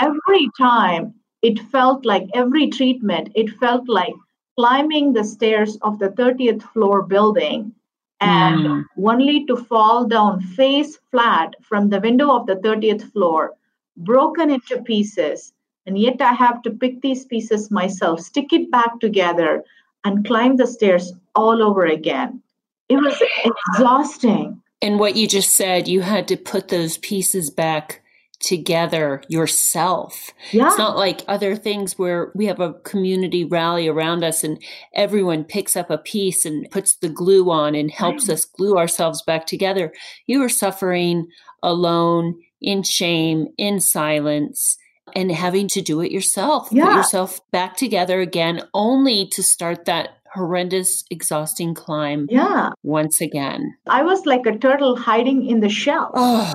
Every 0.00 0.48
time 0.58 1.14
it 1.42 1.58
felt 1.58 2.06
like 2.06 2.26
every 2.34 2.68
treatment, 2.68 3.30
it 3.34 3.50
felt 3.58 3.88
like 3.88 4.14
climbing 4.58 5.12
the 5.12 5.24
stairs 5.24 5.76
of 5.82 5.98
the 5.98 6.08
30th 6.08 6.62
floor 6.72 7.02
building 7.02 7.72
and 8.20 8.60
mm. 8.60 8.84
only 9.04 9.46
to 9.46 9.56
fall 9.56 10.06
down 10.06 10.40
face 10.40 10.98
flat 11.10 11.54
from 11.62 11.88
the 11.88 12.00
window 12.00 12.34
of 12.34 12.46
the 12.46 12.56
30th 12.56 13.12
floor, 13.12 13.54
broken 13.96 14.50
into 14.50 14.82
pieces. 14.82 15.52
And 15.86 15.98
yet 15.98 16.20
I 16.20 16.32
have 16.32 16.62
to 16.62 16.70
pick 16.70 17.00
these 17.00 17.24
pieces 17.24 17.70
myself, 17.70 18.20
stick 18.20 18.52
it 18.52 18.70
back 18.70 19.00
together, 19.00 19.64
and 20.04 20.26
climb 20.26 20.56
the 20.56 20.66
stairs 20.66 21.12
all 21.34 21.62
over 21.62 21.86
again. 21.86 22.42
It 22.88 22.96
was 22.96 23.22
exhausting. 23.44 24.60
And 24.80 24.98
what 24.98 25.16
you 25.16 25.26
just 25.26 25.50
said, 25.50 25.88
you 25.88 26.02
had 26.02 26.28
to 26.28 26.36
put 26.36 26.68
those 26.68 26.98
pieces 26.98 27.50
back 27.50 28.02
together 28.40 29.22
yourself. 29.28 30.30
Yeah. 30.52 30.68
It's 30.68 30.78
not 30.78 30.96
like 30.96 31.22
other 31.26 31.56
things 31.56 31.98
where 31.98 32.30
we 32.34 32.46
have 32.46 32.60
a 32.60 32.74
community 32.74 33.44
rally 33.44 33.88
around 33.88 34.22
us 34.22 34.44
and 34.44 34.62
everyone 34.94 35.44
picks 35.44 35.76
up 35.76 35.90
a 35.90 35.98
piece 35.98 36.44
and 36.44 36.70
puts 36.70 36.96
the 36.96 37.08
glue 37.08 37.50
on 37.50 37.74
and 37.74 37.90
helps 37.90 38.28
right. 38.28 38.34
us 38.34 38.44
glue 38.44 38.76
ourselves 38.76 39.22
back 39.22 39.46
together. 39.46 39.92
You 40.26 40.40
were 40.40 40.48
suffering 40.48 41.28
alone, 41.62 42.40
in 42.60 42.82
shame, 42.82 43.48
in 43.56 43.80
silence. 43.80 44.78
And 45.16 45.32
having 45.32 45.68
to 45.68 45.80
do 45.80 46.02
it 46.02 46.12
yourself, 46.12 46.68
yeah. 46.70 46.84
put 46.84 46.96
yourself 46.96 47.40
back 47.50 47.76
together 47.76 48.20
again, 48.20 48.60
only 48.74 49.26
to 49.28 49.42
start 49.42 49.86
that 49.86 50.10
horrendous, 50.34 51.02
exhausting 51.10 51.74
climb. 51.74 52.26
Yeah. 52.30 52.70
Once 52.82 53.20
again. 53.22 53.74
I 53.86 54.02
was 54.02 54.26
like 54.26 54.44
a 54.46 54.56
turtle 54.58 54.96
hiding 54.96 55.46
in 55.46 55.60
the 55.60 55.70
shell. 55.70 56.10
Oh. 56.14 56.52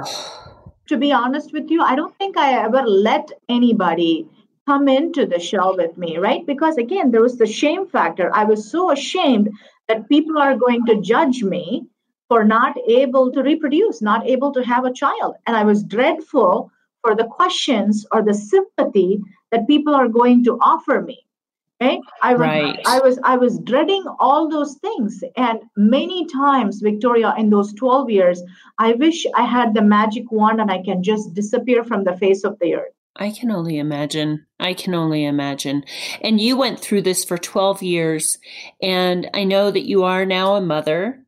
To 0.88 0.98
be 0.98 1.12
honest 1.12 1.54
with 1.54 1.70
you, 1.70 1.82
I 1.82 1.96
don't 1.96 2.16
think 2.18 2.38
I 2.38 2.62
ever 2.62 2.84
let 2.84 3.32
anybody 3.48 4.28
come 4.66 4.88
into 4.88 5.25
the 5.25 5.40
shell 5.40 5.75
with 5.78 5.98
me, 5.98 6.18
right? 6.18 6.46
Because 6.46 6.78
again, 6.78 7.12
there 7.12 7.22
was 7.22 7.38
the 7.38 7.46
shame 7.46 7.88
factor. 7.88 8.30
I 8.34 8.44
was 8.44 8.70
so 8.70 8.92
ashamed 8.92 9.50
that 9.88 10.10
people 10.10 10.38
are 10.38 10.56
going 10.56 10.86
to 10.86 11.02
judge 11.02 11.44
me 11.44 11.86
for 12.30 12.44
not 12.44 12.75
able 12.88 13.32
to 13.32 13.44
reproduce, 13.44 14.02
not 14.02 14.28
able 14.28 14.52
to 14.54 14.63
have 14.63 14.86
a 14.86 14.94
child. 14.94 15.36
And 15.46 15.56
I 15.56 15.63
was 15.63 15.84
dreadful 15.84 16.72
for 17.02 17.16
the 17.16 17.25
questions 17.25 18.06
or 18.12 18.22
the 18.22 18.34
sympathy 18.34 19.22
that 19.52 19.68
people 19.68 19.94
are 19.94 20.08
going 20.08 20.44
to 20.46 20.58
offer 20.60 21.02
me. 21.02 21.25
Okay? 21.82 22.00
I 22.22 22.34
was 22.34 22.39
right. 22.39 22.80
I 22.86 23.00
was 23.00 23.20
I 23.24 23.38
was 23.38 23.60
dreading 23.60 24.03
all 24.20 24.50
those 24.50 24.75
things. 24.75 25.24
And 25.36 25.60
many 25.75 26.25
times, 26.27 26.80
Victoria, 26.82 27.34
in 27.38 27.50
those 27.50 27.74
12 27.74 28.10
years, 28.10 28.42
I 28.80 28.94
wish 28.94 29.25
I 29.36 29.44
had 29.46 29.74
the 29.74 29.82
magic 29.82 30.32
wand 30.32 30.62
and 30.62 30.72
I 30.72 30.82
can 30.82 31.03
just 31.03 31.34
disappear 31.34 31.84
from 31.84 32.03
the 32.03 32.18
face 32.18 32.44
of 32.44 32.58
the 32.60 32.75
earth. 32.75 32.94
I 33.15 33.30
can 33.32 33.51
only 33.51 33.77
imagine. 33.77 34.46
I 34.60 34.74
can 34.74 34.96
only 34.96 35.25
imagine. 35.25 35.84
And 36.22 36.42
you 36.42 36.58
went 36.58 36.80
through 36.80 37.03
this 37.03 37.24
for 37.24 37.38
12 37.38 37.84
years. 37.84 38.39
And 38.82 39.30
I 39.34 39.44
know 39.44 39.70
that 39.70 39.88
you 39.88 40.03
are 40.03 40.25
now 40.25 40.56
a 40.56 40.62
mother, 40.62 41.24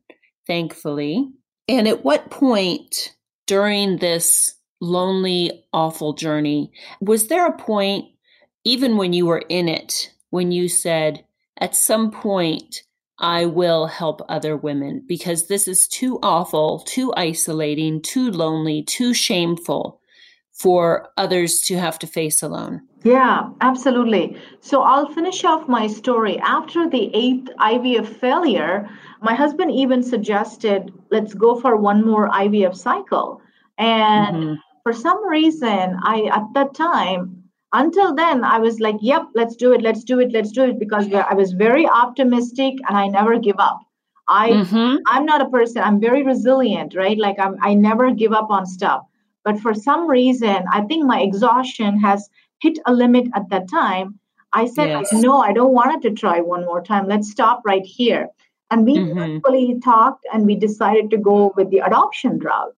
thankfully. 0.46 1.28
And 1.68 1.86
at 1.86 2.04
what 2.04 2.30
point 2.30 3.14
during 3.46 3.98
this 3.98 4.54
lonely, 4.80 5.64
awful 5.72 6.12
journey, 6.14 6.72
was 7.00 7.28
there 7.28 7.46
a 7.46 7.56
point, 7.56 8.06
even 8.64 8.96
when 8.96 9.12
you 9.12 9.26
were 9.26 9.44
in 9.48 9.68
it, 9.68 10.12
when 10.30 10.52
you 10.52 10.68
said, 10.68 11.24
at 11.58 11.74
some 11.74 12.10
point, 12.10 12.82
I 13.18 13.46
will 13.46 13.86
help 13.86 14.20
other 14.28 14.56
women 14.56 15.02
because 15.06 15.46
this 15.46 15.66
is 15.66 15.88
too 15.88 16.18
awful, 16.22 16.80
too 16.80 17.14
isolating, 17.16 18.02
too 18.02 18.30
lonely, 18.30 18.82
too 18.82 19.14
shameful 19.14 20.00
for 20.52 21.08
others 21.16 21.60
to 21.62 21.78
have 21.78 21.98
to 22.00 22.06
face 22.06 22.42
alone. 22.42 22.82
Yeah, 23.04 23.50
absolutely. 23.60 24.36
So 24.60 24.82
I'll 24.82 25.12
finish 25.12 25.44
off 25.44 25.68
my 25.68 25.86
story. 25.86 26.38
After 26.40 26.88
the 26.88 27.14
eighth 27.14 27.48
IVF 27.58 28.06
failure, 28.06 28.88
my 29.22 29.34
husband 29.34 29.70
even 29.70 30.02
suggested, 30.02 30.92
let's 31.10 31.32
go 31.34 31.60
for 31.60 31.76
one 31.76 32.04
more 32.04 32.28
IVF 32.30 32.74
cycle. 32.74 33.40
And 33.78 34.36
mm-hmm. 34.36 34.54
for 34.82 34.92
some 34.92 35.26
reason, 35.28 35.96
I, 36.02 36.28
at 36.32 36.52
that 36.54 36.74
time, 36.74 37.44
until 37.76 38.14
then, 38.14 38.42
I 38.42 38.58
was 38.58 38.80
like, 38.80 38.96
yep, 39.00 39.24
let's 39.34 39.54
do 39.54 39.72
it, 39.72 39.82
let's 39.82 40.02
do 40.02 40.18
it, 40.20 40.32
let's 40.32 40.50
do 40.50 40.64
it, 40.64 40.78
because 40.78 41.12
I 41.12 41.34
was 41.34 41.52
very 41.52 41.86
optimistic 41.86 42.74
and 42.88 42.96
I 42.96 43.06
never 43.08 43.38
give 43.38 43.56
up. 43.58 43.80
I, 44.28 44.50
mm-hmm. 44.50 44.96
I'm 45.06 45.26
not 45.26 45.42
a 45.42 45.50
person, 45.50 45.82
I'm 45.82 46.00
very 46.00 46.22
resilient, 46.22 46.96
right? 46.96 47.18
Like 47.18 47.38
I'm, 47.38 47.56
I 47.62 47.74
never 47.74 48.10
give 48.12 48.32
up 48.32 48.50
on 48.50 48.66
stuff. 48.66 49.02
But 49.44 49.60
for 49.60 49.74
some 49.74 50.08
reason, 50.08 50.64
I 50.72 50.82
think 50.82 51.06
my 51.06 51.20
exhaustion 51.20 52.00
has 52.00 52.28
hit 52.60 52.78
a 52.86 52.92
limit 52.92 53.26
at 53.34 53.48
that 53.50 53.68
time. 53.68 54.18
I 54.52 54.66
said, 54.66 54.88
yes. 54.88 55.12
no, 55.12 55.40
I 55.40 55.52
don't 55.52 55.74
want 55.74 55.94
it 55.94 56.08
to 56.08 56.14
try 56.14 56.40
one 56.40 56.64
more 56.64 56.82
time. 56.82 57.06
Let's 57.06 57.30
stop 57.30 57.60
right 57.64 57.84
here. 57.84 58.28
And 58.70 58.84
we 58.86 58.96
mm-hmm. 58.96 59.78
talked 59.80 60.24
and 60.32 60.46
we 60.46 60.56
decided 60.56 61.10
to 61.10 61.18
go 61.18 61.52
with 61.56 61.70
the 61.70 61.80
adoption 61.80 62.38
route. 62.38 62.74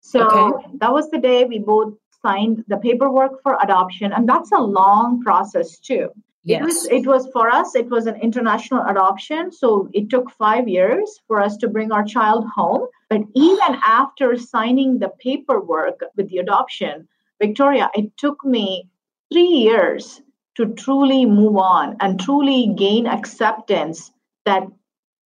So 0.00 0.26
okay. 0.26 0.66
that 0.80 0.92
was 0.92 1.10
the 1.10 1.18
day 1.18 1.44
we 1.44 1.58
both 1.58 1.92
signed 2.22 2.64
the 2.68 2.76
paperwork 2.76 3.42
for 3.42 3.58
adoption. 3.62 4.12
And 4.12 4.28
that's 4.28 4.52
a 4.52 4.58
long 4.58 5.22
process 5.22 5.78
too. 5.78 6.08
Yes. 6.44 6.60
It 6.60 6.64
was 6.64 6.86
it 6.86 7.06
was 7.06 7.28
for 7.32 7.50
us, 7.50 7.74
it 7.74 7.90
was 7.90 8.06
an 8.06 8.16
international 8.16 8.84
adoption. 8.86 9.52
So 9.52 9.88
it 9.92 10.08
took 10.08 10.30
five 10.30 10.68
years 10.68 11.20
for 11.26 11.42
us 11.42 11.56
to 11.58 11.68
bring 11.68 11.92
our 11.92 12.04
child 12.04 12.46
home. 12.46 12.86
But 13.10 13.22
even 13.34 13.76
after 13.86 14.36
signing 14.36 14.98
the 14.98 15.10
paperwork 15.20 16.00
with 16.16 16.30
the 16.30 16.38
adoption, 16.38 17.08
Victoria, 17.40 17.90
it 17.94 18.16
took 18.16 18.44
me 18.44 18.88
three 19.32 19.42
years 19.68 20.22
to 20.56 20.66
truly 20.74 21.24
move 21.24 21.56
on 21.56 21.96
and 22.00 22.20
truly 22.20 22.72
gain 22.76 23.06
acceptance 23.06 24.10
that, 24.44 24.66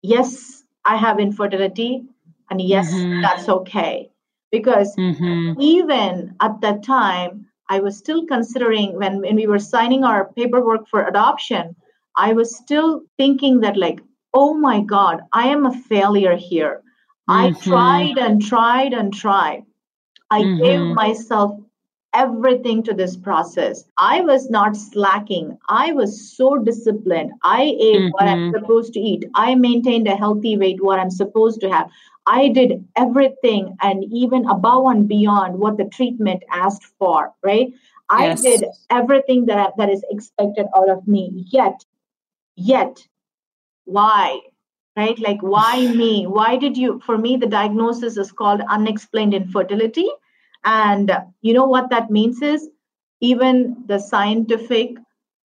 yes, 0.01 0.63
I 0.85 0.97
have 0.97 1.19
infertility 1.19 2.03
and 2.49 2.61
yes, 2.61 2.93
mm-hmm. 2.93 3.21
that's 3.21 3.49
okay. 3.49 4.11
Because 4.53 4.95
mm-hmm. 4.95 5.59
even 5.59 6.35
at 6.39 6.61
that 6.61 6.83
time, 6.83 7.47
I 7.69 7.79
was 7.79 7.97
still 7.97 8.27
considering 8.27 8.95
when, 8.99 9.21
when 9.21 9.35
we 9.35 9.47
were 9.47 9.57
signing 9.57 10.03
our 10.03 10.31
paperwork 10.33 10.87
for 10.87 11.07
adoption, 11.07 11.75
I 12.15 12.33
was 12.33 12.55
still 12.55 13.01
thinking 13.17 13.61
that, 13.61 13.75
like, 13.75 13.99
oh 14.31 14.53
my 14.53 14.81
God, 14.81 15.21
I 15.33 15.47
am 15.47 15.65
a 15.65 15.73
failure 15.73 16.35
here. 16.35 16.83
I 17.27 17.49
mm-hmm. 17.49 17.69
tried 17.69 18.17
and 18.19 18.45
tried 18.45 18.93
and 18.93 19.11
tried. 19.11 19.63
I 20.29 20.41
mm-hmm. 20.41 20.63
gave 20.63 20.81
myself 20.95 21.59
everything 22.13 22.83
to 22.83 22.93
this 22.93 23.17
process. 23.17 23.85
I 23.97 24.21
was 24.21 24.49
not 24.49 24.75
slacking. 24.75 25.57
I 25.69 25.93
was 25.93 26.35
so 26.35 26.57
disciplined. 26.57 27.31
I 27.43 27.63
ate 27.63 27.95
mm-hmm. 27.95 28.09
what 28.09 28.23
I'm 28.23 28.51
mm-hmm. 28.51 28.59
supposed 28.59 28.93
to 28.93 28.99
eat. 28.99 29.25
I 29.35 29.55
maintained 29.55 30.07
a 30.07 30.15
healthy 30.15 30.57
weight, 30.57 30.83
what 30.83 30.99
I'm 30.99 31.11
supposed 31.11 31.61
to 31.61 31.69
have. 31.71 31.89
I 32.25 32.49
did 32.49 32.85
everything 32.95 33.75
and 33.81 34.03
even 34.11 34.45
above 34.47 34.85
and 34.87 35.07
beyond 35.07 35.59
what 35.59 35.77
the 35.77 35.85
treatment 35.85 36.43
asked 36.51 36.85
for, 36.97 37.33
right? 37.43 37.73
Yes. 38.17 38.39
I 38.39 38.43
did 38.43 38.65
everything 38.89 39.45
that, 39.47 39.73
that 39.77 39.89
is 39.89 40.03
expected 40.09 40.67
out 40.75 40.89
of 40.89 41.07
me. 41.07 41.45
Yet, 41.51 41.83
yet, 42.55 43.05
why? 43.85 44.39
right? 44.95 45.17
Like, 45.19 45.41
why 45.41 45.87
me? 45.87 46.25
Why 46.27 46.57
did 46.57 46.77
you? 46.77 47.01
For 47.05 47.17
me, 47.17 47.37
the 47.37 47.47
diagnosis 47.47 48.17
is 48.17 48.31
called 48.31 48.61
unexplained 48.69 49.33
infertility. 49.33 50.07
And 50.65 51.11
you 51.41 51.53
know 51.53 51.65
what 51.65 51.89
that 51.89 52.09
means 52.09 52.41
is 52.41 52.69
even 53.21 53.83
the 53.87 53.99
scientific, 53.99 54.95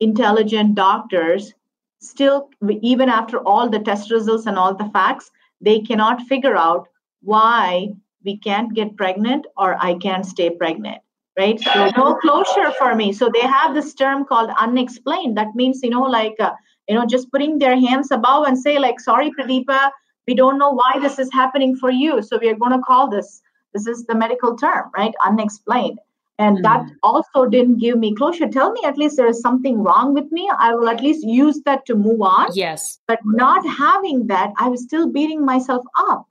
intelligent 0.01 0.75
doctors 0.75 1.55
still, 2.01 2.51
even 2.83 3.09
after 3.09 3.39
all 3.39 3.69
the 3.69 3.81
test 3.81 4.11
results 4.11 4.47
and 4.47 4.57
all 4.57 4.75
the 4.75 4.91
facts, 4.91 5.31
they 5.61 5.81
cannot 5.81 6.23
figure 6.23 6.57
out 6.57 6.89
why 7.23 7.89
we 8.25 8.39
can't 8.39 8.75
get 8.75 8.97
pregnant 8.97 9.47
or 9.57 9.77
I 9.81 9.95
can't 9.95 10.25
stay 10.25 10.51
pregnant. 10.51 10.99
Right. 11.37 11.61
So 11.61 11.91
no 11.97 12.17
closure 12.17 12.73
for 12.79 12.97
me. 12.97 13.13
So 13.13 13.31
they 13.33 13.47
have 13.47 13.73
this 13.73 13.95
term 13.95 14.25
called 14.25 14.51
unexplained. 14.59 15.37
That 15.37 15.55
means, 15.55 15.81
you 15.85 15.91
know, 15.91 16.03
like 16.03 16.35
uh, 16.41 16.51
you 16.89 16.95
know 16.95 17.07
just 17.07 17.31
putting 17.31 17.59
their 17.59 17.79
hands 17.79 18.11
above 18.11 18.47
and 18.47 18.59
say 18.59 18.79
like 18.79 18.99
sorry 18.99 19.31
pradeepa 19.31 19.91
we 20.27 20.35
don't 20.35 20.59
know 20.59 20.71
why 20.71 20.99
this 21.01 21.19
is 21.19 21.31
happening 21.33 21.77
for 21.77 21.91
you 21.91 22.23
so 22.23 22.39
we 22.39 22.49
are 22.49 22.57
going 22.57 22.73
to 22.73 22.85
call 22.87 23.09
this 23.09 23.43
this 23.73 23.87
is 23.87 24.05
the 24.07 24.15
medical 24.15 24.57
term 24.57 24.91
right? 24.97 25.15
Unexplained. 25.25 25.99
And 26.41 26.59
mm 26.59 26.63
that 26.63 26.87
also 27.03 27.47
didn't 27.47 27.79
give 27.79 27.99
me 27.99 28.15
closure. 28.15 28.49
Tell 28.49 28.71
me 28.71 28.81
at 28.85 28.97
least 28.97 29.17
there 29.17 29.27
is 29.27 29.41
something 29.41 29.83
wrong 29.83 30.15
with 30.15 30.31
me. 30.31 30.49
I 30.57 30.73
will 30.73 30.89
at 30.89 31.03
least 31.03 31.27
use 31.27 31.61
that 31.65 31.85
to 31.87 31.97
move 31.97 32.21
on. 32.21 32.47
Yes. 32.55 33.01
But 33.09 33.19
not 33.25 33.67
having 33.67 34.27
that 34.29 34.53
i 34.59 34.69
was 34.69 34.83
still 34.83 35.09
beating 35.09 35.45
myself 35.45 35.85
up 36.09 36.29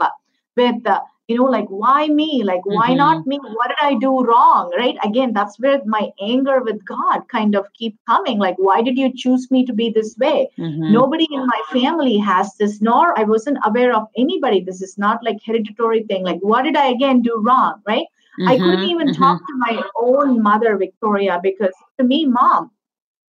with 0.56 0.84
the 0.84 1.02
you 1.28 1.38
know 1.38 1.44
like 1.44 1.68
why 1.68 2.08
me? 2.08 2.44
Like 2.44 2.66
why 2.66 2.88
mm-hmm. 2.90 2.98
not 2.98 3.28
me? 3.28 3.40
What 3.42 3.68
did 3.68 3.78
i 3.82 3.96
do 3.96 4.24
wrong? 4.24 4.72
Right? 4.78 4.98
Again 5.04 5.34
that's 5.34 5.60
where 5.60 5.82
my 5.86 6.10
anger 6.22 6.62
with 6.62 6.84
god 6.86 7.28
kind 7.28 7.56
of 7.56 7.72
keep 7.74 7.98
coming. 8.08 8.40
Like 8.40 8.56
why 8.58 8.82
did 8.82 8.98
you 8.98 9.12
choose 9.14 9.50
me 9.52 9.66
to 9.66 9.74
be 9.74 9.90
this 9.90 10.16
way? 10.18 10.50
Mm-hmm. 10.58 10.94
nobody 10.94 11.28
in 11.32 11.46
my 11.46 11.62
family 11.72 12.18
has 12.18 12.56
this 12.56 12.82
nor 12.82 13.18
i 13.20 13.24
wasn't 13.24 13.58
aware 13.64 13.94
of 13.94 14.08
anybody. 14.16 14.62
This 14.62 14.82
is 14.82 14.98
not 14.98 15.24
like 15.24 15.38
hereditary 15.46 16.04
thing. 16.04 16.24
Like 16.24 16.40
what 16.40 16.64
did 16.64 16.78
i 16.78 16.88
again 16.88 17.22
do 17.22 17.42
wrong? 17.46 17.82
Right? 17.86 18.08
Mm-hmm. 18.40 18.50
i 18.50 18.58
couldn't 18.58 18.84
even 18.84 19.08
mm-hmm. 19.08 19.22
talk 19.24 19.40
to 19.40 19.54
my 19.58 19.82
own 20.00 20.44
mother 20.44 20.78
victoria 20.78 21.40
because 21.42 21.74
to 21.98 22.04
me 22.04 22.26
mom 22.26 22.70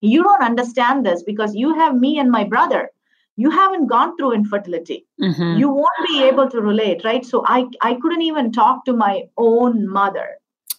you 0.01 0.21
don't 0.21 0.43
understand 0.43 1.05
this 1.05 1.23
because 1.23 1.55
you 1.55 1.73
have 1.75 1.95
me 1.95 2.19
and 2.19 2.29
my 2.29 2.43
brother 2.43 2.89
you 3.37 3.51
haven't 3.51 3.87
gone 3.87 4.17
through 4.17 4.33
infertility. 4.33 5.05
Mm-hmm. 5.21 5.59
you 5.59 5.69
won't 5.69 6.07
be 6.07 6.23
able 6.23 6.49
to 6.49 6.61
relate 6.61 7.03
right? 7.05 7.25
So 7.25 7.43
i 7.45 7.65
i 7.81 7.93
couldn't 8.01 8.23
even 8.23 8.51
talk 8.51 8.83
to 8.85 8.93
my 8.93 9.23
own 9.37 9.87
mother. 9.87 10.27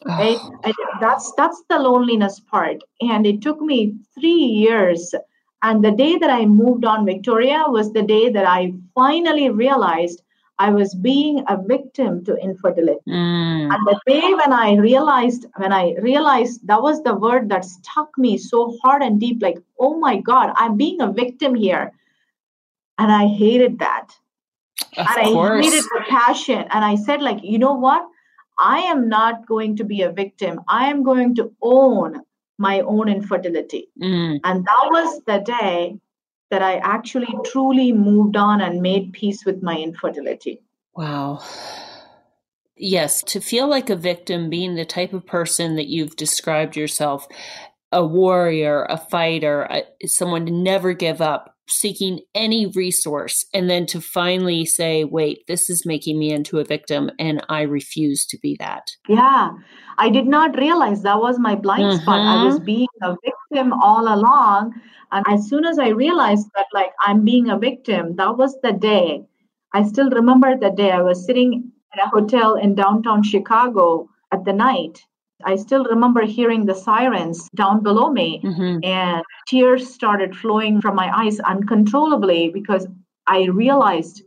Right? 0.07 0.39
Oh. 0.41 0.75
that's 1.01 1.33
that's 1.37 1.63
the 1.71 1.79
loneliness 1.79 2.41
part. 2.41 2.85
And 3.01 3.27
it 3.27 3.43
took 3.43 3.61
me 3.61 3.95
3 4.21 4.31
years. 4.31 5.15
And 5.63 5.85
the 5.85 5.91
day 5.91 6.17
that 6.19 6.31
i 6.31 6.47
moved 6.47 6.85
on 6.85 7.07
victoria 7.07 7.65
was 7.77 7.93
the 7.93 8.03
day 8.11 8.29
that 8.37 8.47
i 8.47 8.73
finally 8.95 9.51
realized 9.51 10.23
i 10.67 10.71
was 10.77 10.95
being 11.07 11.43
a 11.49 11.57
victim 11.71 12.25
to 12.25 12.37
infertility. 12.37 13.01
Mm. 13.09 13.75
and 13.75 13.87
the 13.89 13.99
day 14.07 14.35
when 14.41 14.53
i 14.53 14.77
realized 14.77 15.47
when 15.57 15.73
i 15.73 15.95
realized 16.11 16.65
that 16.69 16.81
was 16.89 17.03
the 17.03 17.17
word 17.27 17.49
that 17.49 17.65
stuck 17.65 18.17
me 18.27 18.39
so 18.39 18.63
hard 18.83 19.03
and 19.03 19.21
deep 19.27 19.43
like 19.49 19.59
oh 19.81 19.99
my 20.07 20.17
god 20.31 20.53
i'm 20.57 20.77
being 20.77 21.01
a 21.01 21.13
victim 21.13 21.55
here 21.67 21.93
and 22.99 23.11
I 23.13 23.27
hated 23.27 23.79
that. 23.79 24.09
Of 24.97 25.07
and 25.07 25.33
course. 25.33 25.67
I 25.67 25.71
hated 25.71 25.85
the 25.85 26.05
passion. 26.09 26.65
And 26.71 26.85
I 26.85 26.97
said, 26.97 27.23
like, 27.23 27.39
you 27.43 27.59
know 27.59 27.75
what? 27.75 28.07
I 28.59 28.81
am 28.81 29.09
not 29.09 29.47
going 29.47 29.77
to 29.77 29.85
be 29.85 30.03
a 30.03 30.11
victim. 30.11 30.61
I 30.69 30.91
am 30.91 31.05
going 31.05 31.37
to 31.37 31.53
own 31.63 32.23
my 32.59 32.81
own 32.81 33.09
infertility. 33.09 33.89
Mm. 34.03 34.41
And 34.43 34.65
that 34.65 34.89
was 34.91 35.23
the 35.27 35.39
day 35.39 35.99
that 36.51 36.63
I 36.63 36.79
actually 36.79 37.33
truly 37.45 37.93
moved 37.93 38.37
on 38.37 38.61
and 38.61 38.83
made 38.83 39.13
peace 39.13 39.45
with 39.45 39.63
my 39.63 39.77
infertility. 39.77 40.63
Wow. 40.95 41.41
Yes, 42.77 43.23
to 43.25 43.41
feel 43.41 43.69
like 43.69 43.91
a 43.91 43.97
victim, 43.97 44.51
being 44.51 44.75
the 44.75 44.85
type 44.85 45.13
of 45.13 45.27
person 45.27 45.77
that 45.77 45.89
you've 45.89 46.17
described 46.17 46.77
yourself, 46.77 47.29
a 47.93 48.05
warrior, 48.05 48.87
a 48.89 48.97
fighter, 48.97 49.63
a, 49.71 49.85
someone 50.07 50.47
to 50.47 50.53
never 50.53 50.93
give 50.95 51.21
up, 51.21 51.55
seeking 51.69 52.21
any 52.35 52.67
resource, 52.67 53.45
and 53.53 53.69
then 53.69 53.87
to 53.87 54.01
finally 54.01 54.65
say, 54.65 55.05
wait, 55.05 55.47
this 55.47 55.69
is 55.69 55.87
making 55.87 56.19
me 56.19 56.33
into 56.33 56.59
a 56.59 56.65
victim, 56.65 57.11
and 57.19 57.45
I 57.49 57.63
refuse 57.63 58.27
to 58.27 58.39
be 58.39 58.57
that. 58.59 58.91
Yeah, 59.09 59.51
I 59.99 60.09
did 60.11 60.27
not 60.27 60.59
realize 60.59 61.03
that 61.03 61.21
was 61.21 61.39
my 61.39 61.55
blind 61.55 62.01
spot. 62.01 62.21
I 62.21 62.45
was 62.45 62.57
mm-hmm. 62.57 62.65
being 62.65 62.89
a 63.03 63.17
victim 63.25 63.73
all 63.73 64.13
along. 64.13 64.75
And 65.11 65.25
as 65.29 65.49
soon 65.49 65.65
as 65.65 65.79
I 65.79 65.89
realized 65.89 66.49
that, 66.55 66.67
like, 66.75 66.93
I'm 67.01 67.25
being 67.25 67.49
a 67.49 67.59
victim, 67.59 68.17
that 68.17 68.37
was 68.37 68.59
the 68.63 68.73
day. 68.73 69.25
I 69.73 69.85
still 69.85 70.11
remember 70.11 70.57
the 70.57 70.71
day 70.71 70.91
I 70.91 71.03
was 71.03 71.25
sitting 71.25 71.73
at 71.95 72.05
a 72.05 72.09
hotel 72.09 72.57
in 72.57 72.75
downtown 72.75 73.23
Chicago 73.23 74.09
at 74.33 74.45
the 74.45 74.53
night. 74.53 75.03
I 75.45 75.57
still 75.57 75.85
remember 75.85 76.25
hearing 76.25 76.67
the 76.67 76.75
sirens 76.75 77.49
down 77.55 77.83
below 77.83 78.11
me, 78.11 78.41
mm-hmm. 78.45 78.85
and 78.85 79.23
tears 79.47 79.93
started 79.93 80.37
flowing 80.37 80.81
from 80.81 80.97
my 80.97 81.11
eyes 81.17 81.39
uncontrollably 81.41 82.51
because 82.51 82.87
I 83.27 83.45
realized 83.45 84.23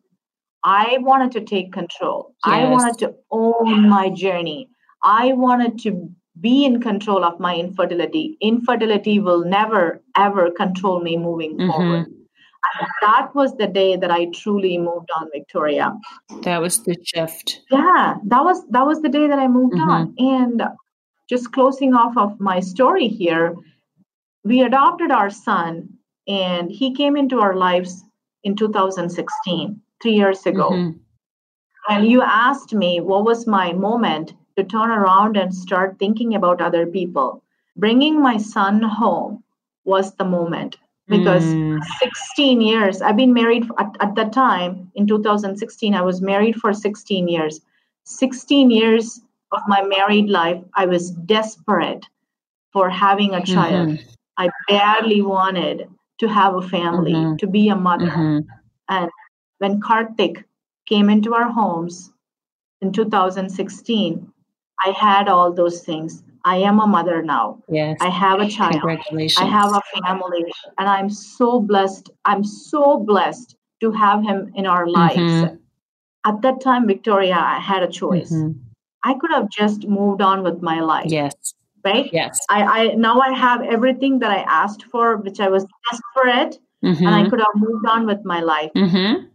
I 0.63 0.99
wanted 1.01 1.31
to 1.33 1.41
take 1.41 1.73
control. 1.73 2.33
Yes. 2.45 2.55
I 2.55 2.69
wanted 2.69 2.97
to 2.99 3.15
own 3.31 3.89
my 3.89 4.09
journey. 4.09 4.69
I 5.03 5.33
wanted 5.33 5.79
to 5.79 6.09
be 6.39 6.63
in 6.63 6.81
control 6.81 7.25
of 7.25 7.39
my 7.39 7.55
infertility. 7.55 8.37
Infertility 8.39 9.19
will 9.19 9.43
never, 9.43 10.01
ever 10.15 10.51
control 10.51 11.01
me 11.01 11.17
moving 11.17 11.57
mm-hmm. 11.57 11.71
forward 11.71 12.07
that 13.01 13.29
was 13.33 13.55
the 13.57 13.67
day 13.67 13.95
that 13.95 14.11
I 14.11 14.25
truly 14.33 14.77
moved 14.77 15.09
on, 15.15 15.29
Victoria. 15.33 15.93
That 16.43 16.61
was 16.61 16.83
the 16.83 16.95
shift. 17.03 17.61
Yeah, 17.71 18.15
that 18.25 18.43
was 18.43 18.65
that 18.69 18.85
was 18.85 19.01
the 19.01 19.09
day 19.09 19.27
that 19.27 19.39
I 19.39 19.47
moved 19.47 19.73
mm-hmm. 19.73 19.89
on. 19.89 20.15
And 20.17 20.63
just 21.31 21.53
closing 21.53 21.93
off 21.93 22.17
of 22.17 22.39
my 22.41 22.59
story 22.59 23.07
here, 23.07 23.55
we 24.43 24.61
adopted 24.61 25.11
our 25.11 25.29
son, 25.29 25.87
and 26.27 26.69
he 26.69 26.93
came 26.93 27.15
into 27.15 27.39
our 27.39 27.55
lives 27.55 28.03
in 28.43 28.57
2016, 28.57 29.79
three 30.01 30.11
years 30.11 30.45
ago. 30.45 30.69
Mm-hmm. 30.71 30.97
And 31.87 32.05
you 32.05 32.21
asked 32.21 32.73
me 32.73 32.99
what 32.99 33.23
was 33.23 33.47
my 33.47 33.71
moment 33.71 34.33
to 34.57 34.65
turn 34.65 34.89
around 34.91 35.37
and 35.37 35.55
start 35.55 35.97
thinking 35.97 36.35
about 36.35 36.61
other 36.61 36.85
people. 36.85 37.41
Bringing 37.77 38.21
my 38.21 38.37
son 38.37 38.81
home 38.81 39.41
was 39.85 40.13
the 40.15 40.25
moment 40.25 40.75
because 41.07 41.43
mm. 41.43 41.79
16 41.99 42.61
years 42.61 43.01
i've 43.01 43.17
been 43.17 43.33
married 43.33 43.65
at, 43.79 43.95
at 43.99 44.13
that 44.15 44.31
time 44.31 44.91
in 44.93 45.07
2016 45.07 45.95
i 45.95 46.01
was 46.01 46.21
married 46.21 46.55
for 46.55 46.73
16 46.73 47.27
years 47.27 47.59
16 48.05 48.69
years 48.69 49.19
of 49.51 49.61
my 49.67 49.81
married 49.83 50.29
life 50.29 50.61
i 50.75 50.85
was 50.85 51.11
desperate 51.11 52.05
for 52.73 52.89
having 52.89 53.33
a 53.33 53.43
child 53.43 53.89
mm-hmm. 53.89 54.09
i 54.37 54.49
barely 54.67 55.21
wanted 55.21 55.87
to 56.19 56.27
have 56.27 56.55
a 56.55 56.61
family 56.61 57.13
mm-hmm. 57.13 57.35
to 57.35 57.47
be 57.47 57.69
a 57.69 57.75
mother 57.75 58.07
mm-hmm. 58.07 58.39
and 58.89 59.09
when 59.59 59.79
karthik 59.81 60.43
came 60.87 61.09
into 61.09 61.33
our 61.33 61.49
homes 61.51 62.11
in 62.81 62.91
2016 62.91 64.31
i 64.85 64.89
had 64.91 65.27
all 65.27 65.51
those 65.53 65.83
things 65.83 66.23
I 66.43 66.57
am 66.57 66.79
a 66.79 66.87
mother 66.87 67.21
now. 67.21 67.59
Yes. 67.69 67.97
I 68.01 68.09
have 68.09 68.39
a 68.39 68.47
child. 68.47 68.73
Congratulations. 68.73 69.37
I 69.39 69.45
have 69.49 69.75
a 69.75 69.81
family. 70.01 70.43
And 70.79 70.89
I'm 70.89 71.09
so 71.09 71.59
blessed. 71.59 72.09
I'm 72.25 72.43
so 72.43 72.97
blessed 72.97 73.55
to 73.81 73.91
have 73.91 74.23
him 74.23 74.51
in 74.55 74.65
our 74.65 74.87
lives. 74.87 75.17
Mm-hmm. 75.17 75.55
At 76.25 76.41
that 76.41 76.61
time, 76.61 76.87
Victoria, 76.87 77.35
I 77.37 77.59
had 77.59 77.83
a 77.83 77.87
choice. 77.87 78.33
I 79.03 79.13
could 79.15 79.31
have 79.31 79.49
just 79.49 79.87
moved 79.87 80.21
on 80.21 80.43
with 80.43 80.61
my 80.61 80.79
life. 80.79 81.09
Yes. 81.09 81.33
Right? 81.83 82.09
Yes. 82.13 82.39
I, 82.49 82.63
I 82.63 82.87
now 82.95 83.19
I 83.19 83.33
have 83.33 83.61
everything 83.63 84.19
that 84.19 84.31
I 84.31 84.41
asked 84.41 84.83
for, 84.83 85.17
which 85.17 85.39
I 85.39 85.49
was 85.49 85.65
desperate, 85.89 86.59
mm-hmm. 86.83 87.05
and 87.05 87.15
I 87.15 87.27
could 87.29 87.39
have 87.39 87.55
moved 87.55 87.85
on 87.87 88.05
with 88.05 88.23
my 88.23 88.41
life. 88.41 88.71
Mm-hmm. 88.75 89.25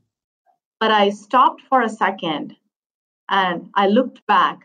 But 0.79 0.90
I 0.90 1.11
stopped 1.11 1.62
for 1.68 1.83
a 1.83 1.88
second 1.88 2.55
and 3.29 3.70
I 3.74 3.88
looked 3.88 4.24
back 4.26 4.61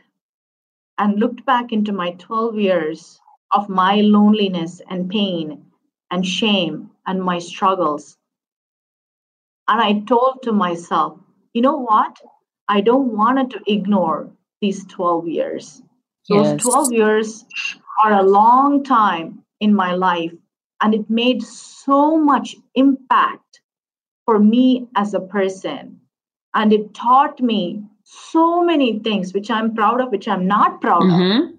and 0.98 1.20
looked 1.20 1.46
back 1.46 1.72
into 1.72 1.94
my 1.94 2.12
12 2.12 2.60
years 2.60 3.20
of 3.54 3.70
my 3.70 3.96
loneliness 4.02 4.82
and 4.90 5.10
pain 5.10 5.66
and 6.12 6.28
shame 6.28 6.92
and 7.08 7.24
my 7.24 7.40
struggles. 7.40 8.18
And 9.68 9.82
I 9.82 10.02
told 10.02 10.44
to 10.44 10.52
myself, 10.52 11.18
you 11.54 11.62
know 11.62 11.78
what? 11.78 12.18
I 12.68 12.82
don't 12.82 13.18
want 13.18 13.52
to 13.52 13.62
ignore 13.68 14.30
these 14.62 14.86
12 14.86 15.28
years. 15.28 15.82
Those 16.30 16.62
12 16.62 16.93
years 16.93 17.45
are 18.04 18.13
a 18.13 18.24
long 18.24 18.84
time 18.84 19.43
in 19.60 19.74
my 19.74 19.93
life, 19.93 20.32
and 20.82 20.93
it 20.93 21.10
made 21.10 21.43
so 21.43 22.17
much 22.17 22.56
impact 22.76 23.62
for 24.26 24.39
me 24.39 24.88
as 24.95 25.13
a 25.13 25.19
person. 25.19 26.00
And 26.54 26.71
it 26.71 26.93
taught 26.93 27.41
me 27.41 27.84
so 28.04 28.63
many 28.63 29.00
things 29.00 29.34
which 29.34 29.50
I'm 29.50 29.74
proud 29.74 30.02
of, 30.02 30.12
which 30.12 30.28
I'm 30.28 30.47
not 30.47 30.80
proud 30.80 31.04
mm-hmm. 31.04 31.43
of. 31.43 31.54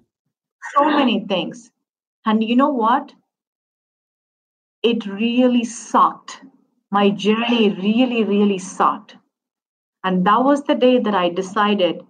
So 0.76 0.84
many 0.84 1.26
things. 1.26 1.70
And 2.24 2.44
you 2.44 2.56
know 2.56 2.70
what? 2.70 3.12
It 4.82 5.06
really 5.06 5.64
sucked. 5.64 6.40
My 6.90 7.10
journey 7.10 7.70
really, 7.70 8.22
really 8.24 8.58
sucked. 8.58 9.16
And 10.04 10.26
that 10.26 10.42
was 10.44 10.64
the 10.64 10.74
day 10.74 10.98
that 10.98 11.14
I 11.14 11.28
decided 11.30 12.02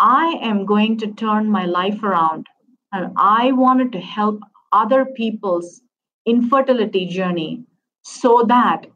I 0.00 0.38
am 0.42 0.64
going 0.64 0.96
to 0.98 1.12
turn 1.12 1.50
my 1.50 1.66
life 1.66 2.02
around. 2.02 2.46
And 2.92 3.12
I 3.16 3.52
wanted 3.52 3.92
to 3.92 4.00
help 4.00 4.40
other 4.72 5.04
people's 5.04 5.82
infertility 6.26 7.06
journey 7.06 7.64
so 8.02 8.44
that 8.48 8.86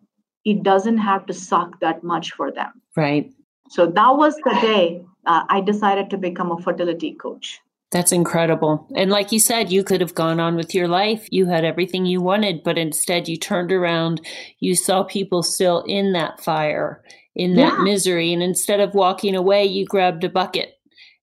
it 0.45 0.63
doesn't 0.63 0.99
have 0.99 1.27
to 1.27 1.35
suck 1.35 1.79
that 1.81 2.03
much 2.03 2.33
for 2.33 2.51
them. 2.51 2.73
Right. 2.97 3.31
So 3.69 3.87
that 3.87 4.17
was 4.17 4.35
the 4.37 4.59
day 4.61 5.05
uh, 5.27 5.45
I 5.49 5.61
decided 5.61 6.11
to 6.11 6.19
become 6.19 6.51
a 6.51 6.61
fertility 6.61 7.13
coach. 7.15 7.61
That's 7.91 8.13
incredible. 8.13 8.87
And 8.97 9.11
like 9.11 9.31
you 9.31 9.39
said, 9.39 9.71
you 9.71 9.85
could 9.85 10.01
have 10.01 10.15
gone 10.15 10.41
on 10.41 10.57
with 10.57 10.75
your 10.75 10.89
life. 10.89 11.29
You 11.31 11.47
had 11.47 11.65
everything 11.65 12.07
you 12.07 12.21
wanted, 12.21 12.65
but 12.65 12.77
instead 12.77 13.29
you 13.29 13.37
turned 13.37 13.71
around. 13.71 14.21
You 14.59 14.75
saw 14.75 15.05
people 15.05 15.43
still 15.43 15.83
in 15.83 16.13
that 16.13 16.41
fire, 16.41 17.03
in 17.37 17.55
that 17.55 17.75
yeah. 17.75 17.83
misery. 17.85 18.33
And 18.33 18.43
instead 18.43 18.81
of 18.81 18.95
walking 18.95 19.37
away, 19.37 19.65
you 19.65 19.87
grabbed 19.87 20.25
a 20.25 20.29
bucket 20.29 20.74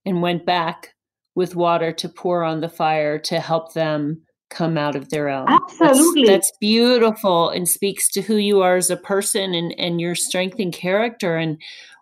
and 0.05 0.21
went 0.21 0.45
back 0.45 0.93
with 1.35 1.55
water 1.55 1.91
to 1.93 2.09
pour 2.09 2.43
on 2.43 2.61
the 2.61 2.69
fire 2.69 3.17
to 3.19 3.39
help 3.39 3.73
them 3.73 4.21
come 4.49 4.77
out 4.77 4.95
of 4.95 5.09
their 5.09 5.29
own. 5.29 5.47
Absolutely. 5.47 6.25
That's, 6.25 6.49
that's, 6.49 6.57
beautiful 6.59 7.49
and 7.49 7.67
speaks 7.67 8.09
to 8.11 8.21
who 8.21 8.35
you 8.35 8.61
are 8.61 8.75
as 8.75 8.89
a 8.89 8.97
person 8.97 9.53
and, 9.53 9.73
and 9.79 10.01
your 10.01 10.13
strength 10.13 10.59
and 10.59 10.73
character. 10.73 11.37
And 11.37 11.59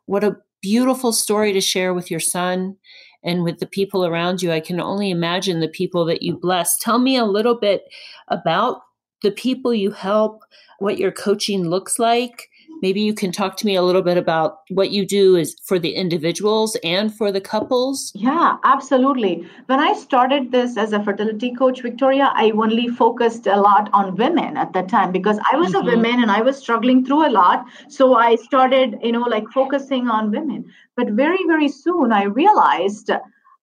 what 0.08 0.24
a 0.24 0.38
beautiful 0.62 1.14
story 1.14 1.54
to 1.54 1.62
share 1.62 1.94
with 1.94 2.10
your 2.10 2.20
son 2.20 2.76
and 3.24 3.44
with 3.44 3.60
the 3.60 3.68
people 3.68 4.06
around 4.06 4.42
you. 4.42 4.52
I 4.52 4.60
can 4.60 4.82
only 4.82 5.12
imagine 5.12 5.60
the 5.60 5.68
people 5.68 6.06
that 6.06 6.24
you 6.24 6.38
bless. 6.38 6.78
Tell 6.78 7.00
me 7.00 7.18
a 7.18 7.26
little 7.26 7.56
bit 7.56 7.84
about 8.30 8.82
the 9.22 9.32
people 9.32 9.74
you 9.74 9.92
help, 9.92 10.44
what 10.80 10.98
your 10.98 11.12
coaching 11.12 11.70
looks 11.70 12.00
like, 12.00 12.49
maybe 12.82 13.02
you 13.02 13.14
can 13.14 13.32
talk 13.32 13.58
to 13.58 13.66
me 13.66 13.76
a 13.76 13.82
little 13.82 14.02
bit 14.02 14.18
about 14.18 14.60
what 14.70 14.92
you 14.92 15.06
do 15.06 15.36
is 15.36 15.56
for 15.64 15.80
the 15.80 15.94
individuals 15.94 16.76
and 16.84 17.14
for 17.14 17.32
the 17.32 17.42
couples? 17.42 18.12
Yeah 18.16 18.58
absolutely. 18.64 19.48
When 19.68 19.80
i 19.80 19.94
started 19.94 20.52
this 20.52 20.78
as 20.78 20.94
a 20.94 21.04
fertility 21.04 21.54
coach 21.54 21.82
victoria 21.82 22.32
i 22.36 22.52
only 22.52 22.88
focused 22.88 23.48
a 23.48 23.60
lot 23.60 23.90
on 23.94 24.16
women 24.16 24.58
at 24.58 24.74
that 24.74 24.90
time 24.90 25.12
because 25.12 25.40
i 25.52 25.56
was 25.56 25.74
mm-hmm. 25.74 25.88
a 25.88 25.96
woman 25.96 26.22
and 26.22 26.32
i 26.32 26.42
was 26.42 26.58
struggling 26.58 27.06
through 27.06 27.28
a 27.28 27.32
lot. 27.32 27.66
So 27.88 28.16
i 28.16 28.36
started 28.36 28.96
you 29.04 29.12
know 29.12 29.22
like 29.22 29.50
focusing 29.50 30.08
on 30.08 30.32
women. 30.32 30.66
But 30.96 31.12
very 31.12 31.44
very 31.48 31.70
soon 31.70 32.12
i 32.12 32.24
realized 32.24 33.12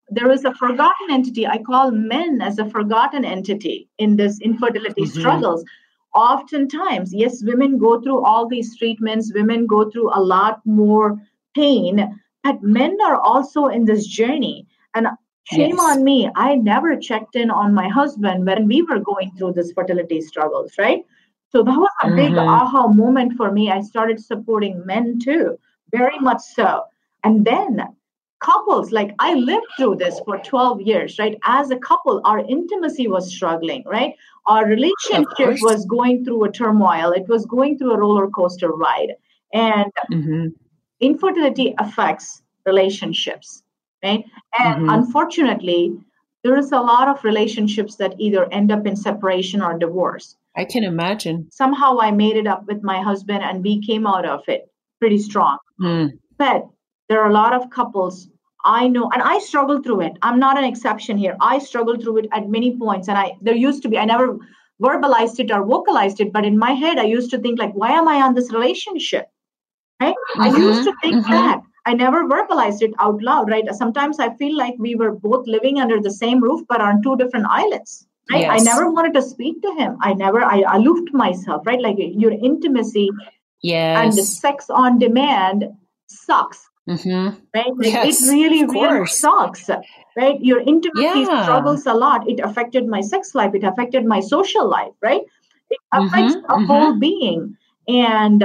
there 0.08 0.30
is 0.30 0.44
a 0.44 0.54
forgotten 0.54 1.10
entity 1.10 1.46
i 1.46 1.58
call 1.58 1.90
men 1.90 2.40
as 2.40 2.58
a 2.58 2.68
forgotten 2.70 3.24
entity 3.24 3.88
in 3.98 4.16
this 4.16 4.40
infertility 4.40 5.02
mm-hmm. 5.02 5.20
struggles 5.20 5.64
oftentimes, 6.16 7.14
yes, 7.14 7.44
women 7.44 7.78
go 7.78 8.00
through 8.00 8.24
all 8.24 8.48
these 8.48 8.76
treatments, 8.76 9.32
women 9.34 9.66
go 9.66 9.90
through 9.90 10.10
a 10.12 10.20
lot 10.20 10.60
more 10.64 11.20
pain, 11.54 12.18
but 12.42 12.62
men 12.62 12.96
are 13.04 13.20
also 13.20 13.66
in 13.66 13.84
this 13.84 14.06
journey. 14.06 14.66
And 14.94 15.08
shame 15.44 15.76
yes. 15.76 15.96
on 15.96 16.02
me, 16.02 16.30
I 16.34 16.56
never 16.56 16.96
checked 16.96 17.36
in 17.36 17.50
on 17.50 17.74
my 17.74 17.88
husband 17.88 18.46
when 18.46 18.66
we 18.66 18.82
were 18.82 18.98
going 18.98 19.30
through 19.36 19.52
this 19.52 19.72
fertility 19.72 20.20
struggles, 20.20 20.72
right? 20.78 21.04
So 21.50 21.62
that 21.62 21.78
was 21.78 21.90
a 22.02 22.08
big 22.08 22.32
mm-hmm. 22.32 22.48
aha 22.48 22.88
moment 22.88 23.34
for 23.36 23.52
me. 23.52 23.70
I 23.70 23.80
started 23.82 24.18
supporting 24.18 24.84
men 24.84 25.18
too, 25.18 25.58
very 25.92 26.18
much 26.18 26.40
so. 26.40 26.84
And 27.24 27.44
then 27.44 27.80
couples 28.40 28.92
like 28.92 29.14
i 29.18 29.34
lived 29.34 29.66
through 29.76 29.96
this 29.96 30.20
for 30.24 30.38
12 30.38 30.82
years 30.82 31.18
right? 31.18 31.38
As 31.44 31.70
a 31.70 31.78
couple 31.78 32.20
our 32.24 32.40
intimacy 32.40 33.08
was 33.08 33.34
struggling 33.34 33.82
right? 33.86 34.14
Our 34.46 34.66
relationship 34.66 35.58
was 35.62 35.84
going 35.86 36.24
through 36.24 36.44
a 36.44 36.52
turmoil. 36.52 37.10
It 37.10 37.28
was 37.28 37.46
going 37.46 37.78
through 37.78 37.92
a 37.92 37.98
roller 37.98 38.28
coaster 38.28 38.68
ride. 38.68 39.14
And 39.52 39.90
mm-hmm. 40.12 40.46
infertility 41.00 41.74
affects 41.78 42.42
relationships 42.64 43.62
right? 44.04 44.24
And 44.58 44.82
mm-hmm. 44.82 44.90
unfortunately 44.90 45.98
there 46.44 46.56
is 46.58 46.70
a 46.72 46.80
lot 46.80 47.08
of 47.08 47.24
relationships 47.24 47.96
that 47.96 48.14
either 48.18 48.52
end 48.52 48.70
up 48.70 48.86
in 48.86 48.94
separation 48.96 49.62
or 49.62 49.76
divorce. 49.78 50.36
I 50.56 50.64
can 50.64 50.84
imagine. 50.84 51.48
Somehow 51.50 51.98
i 52.00 52.10
made 52.10 52.36
it 52.36 52.46
up 52.46 52.66
with 52.66 52.82
my 52.82 53.00
husband 53.00 53.42
and 53.42 53.62
we 53.62 53.80
came 53.80 54.06
out 54.06 54.26
of 54.26 54.42
it 54.46 54.70
pretty 55.00 55.18
strong. 55.18 55.58
Mm. 55.80 56.18
but 56.38 56.66
there 57.08 57.20
are 57.22 57.30
a 57.30 57.32
lot 57.32 57.52
of 57.52 57.70
couples 57.70 58.28
I 58.66 58.88
know, 58.88 59.08
and 59.12 59.22
I 59.22 59.38
struggle 59.38 59.80
through 59.80 60.00
it. 60.00 60.14
I'm 60.22 60.40
not 60.40 60.58
an 60.58 60.64
exception 60.64 61.16
here. 61.16 61.36
I 61.40 61.58
struggle 61.60 61.96
through 61.96 62.18
it 62.18 62.28
at 62.32 62.48
many 62.48 62.76
points. 62.76 63.06
And 63.06 63.16
I 63.16 63.36
there 63.40 63.54
used 63.54 63.82
to 63.84 63.88
be, 63.88 63.96
I 63.96 64.04
never 64.04 64.38
verbalized 64.82 65.38
it 65.38 65.52
or 65.52 65.64
vocalized 65.64 66.20
it, 66.20 66.32
but 66.32 66.44
in 66.44 66.58
my 66.58 66.72
head, 66.72 66.98
I 66.98 67.04
used 67.04 67.30
to 67.30 67.38
think 67.38 67.60
like, 67.60 67.72
why 67.74 67.92
am 67.92 68.08
I 68.08 68.16
on 68.16 68.34
this 68.34 68.52
relationship? 68.52 69.28
Right? 70.00 70.16
Mm-hmm. 70.34 70.42
I 70.42 70.48
used 70.48 70.84
to 70.84 70.94
think 71.00 71.14
mm-hmm. 71.14 71.30
that. 71.30 71.62
I 71.86 71.94
never 71.94 72.24
verbalized 72.24 72.82
it 72.82 72.90
out 72.98 73.22
loud, 73.22 73.48
right? 73.48 73.64
Sometimes 73.72 74.18
I 74.18 74.34
feel 74.34 74.56
like 74.56 74.74
we 74.78 74.96
were 74.96 75.12
both 75.12 75.46
living 75.46 75.78
under 75.78 76.00
the 76.00 76.10
same 76.10 76.42
roof, 76.42 76.62
but 76.68 76.80
on 76.80 77.00
two 77.02 77.16
different 77.16 77.46
islands. 77.48 78.08
Right? 78.32 78.40
Yes. 78.40 78.60
I 78.60 78.64
never 78.64 78.90
wanted 78.90 79.14
to 79.14 79.22
speak 79.22 79.62
to 79.62 79.72
him. 79.74 79.96
I 80.02 80.12
never, 80.14 80.42
I 80.42 80.62
aloofed 80.62 81.12
myself, 81.12 81.64
right? 81.64 81.80
Like 81.80 81.98
your 81.98 82.32
intimacy 82.32 83.08
yes. 83.62 83.98
and 84.02 84.12
the 84.12 84.24
sex 84.24 84.68
on 84.68 84.98
demand 84.98 85.66
sucks 86.08 86.65
Mm-hmm. 86.88 87.38
Right? 87.54 87.76
Like 87.76 87.86
yes, 87.86 88.22
it 88.22 88.32
really, 88.32 88.64
really 88.64 89.06
sucks. 89.06 89.68
Right? 90.16 90.40
Your 90.40 90.60
intimacy 90.60 91.20
yeah. 91.20 91.42
struggles 91.42 91.86
a 91.86 91.94
lot. 91.94 92.28
It 92.28 92.40
affected 92.40 92.86
my 92.86 93.00
sex 93.00 93.34
life. 93.34 93.54
It 93.54 93.64
affected 93.64 94.04
my 94.04 94.20
social 94.20 94.68
life. 94.68 94.92
Right? 95.02 95.22
It 95.70 95.78
mm-hmm, 95.92 96.06
affects 96.06 96.36
mm-hmm, 96.36 96.50
a 96.50 96.54
mm-hmm. 96.54 96.64
whole 96.66 96.98
being. 96.98 97.56
And 97.88 98.44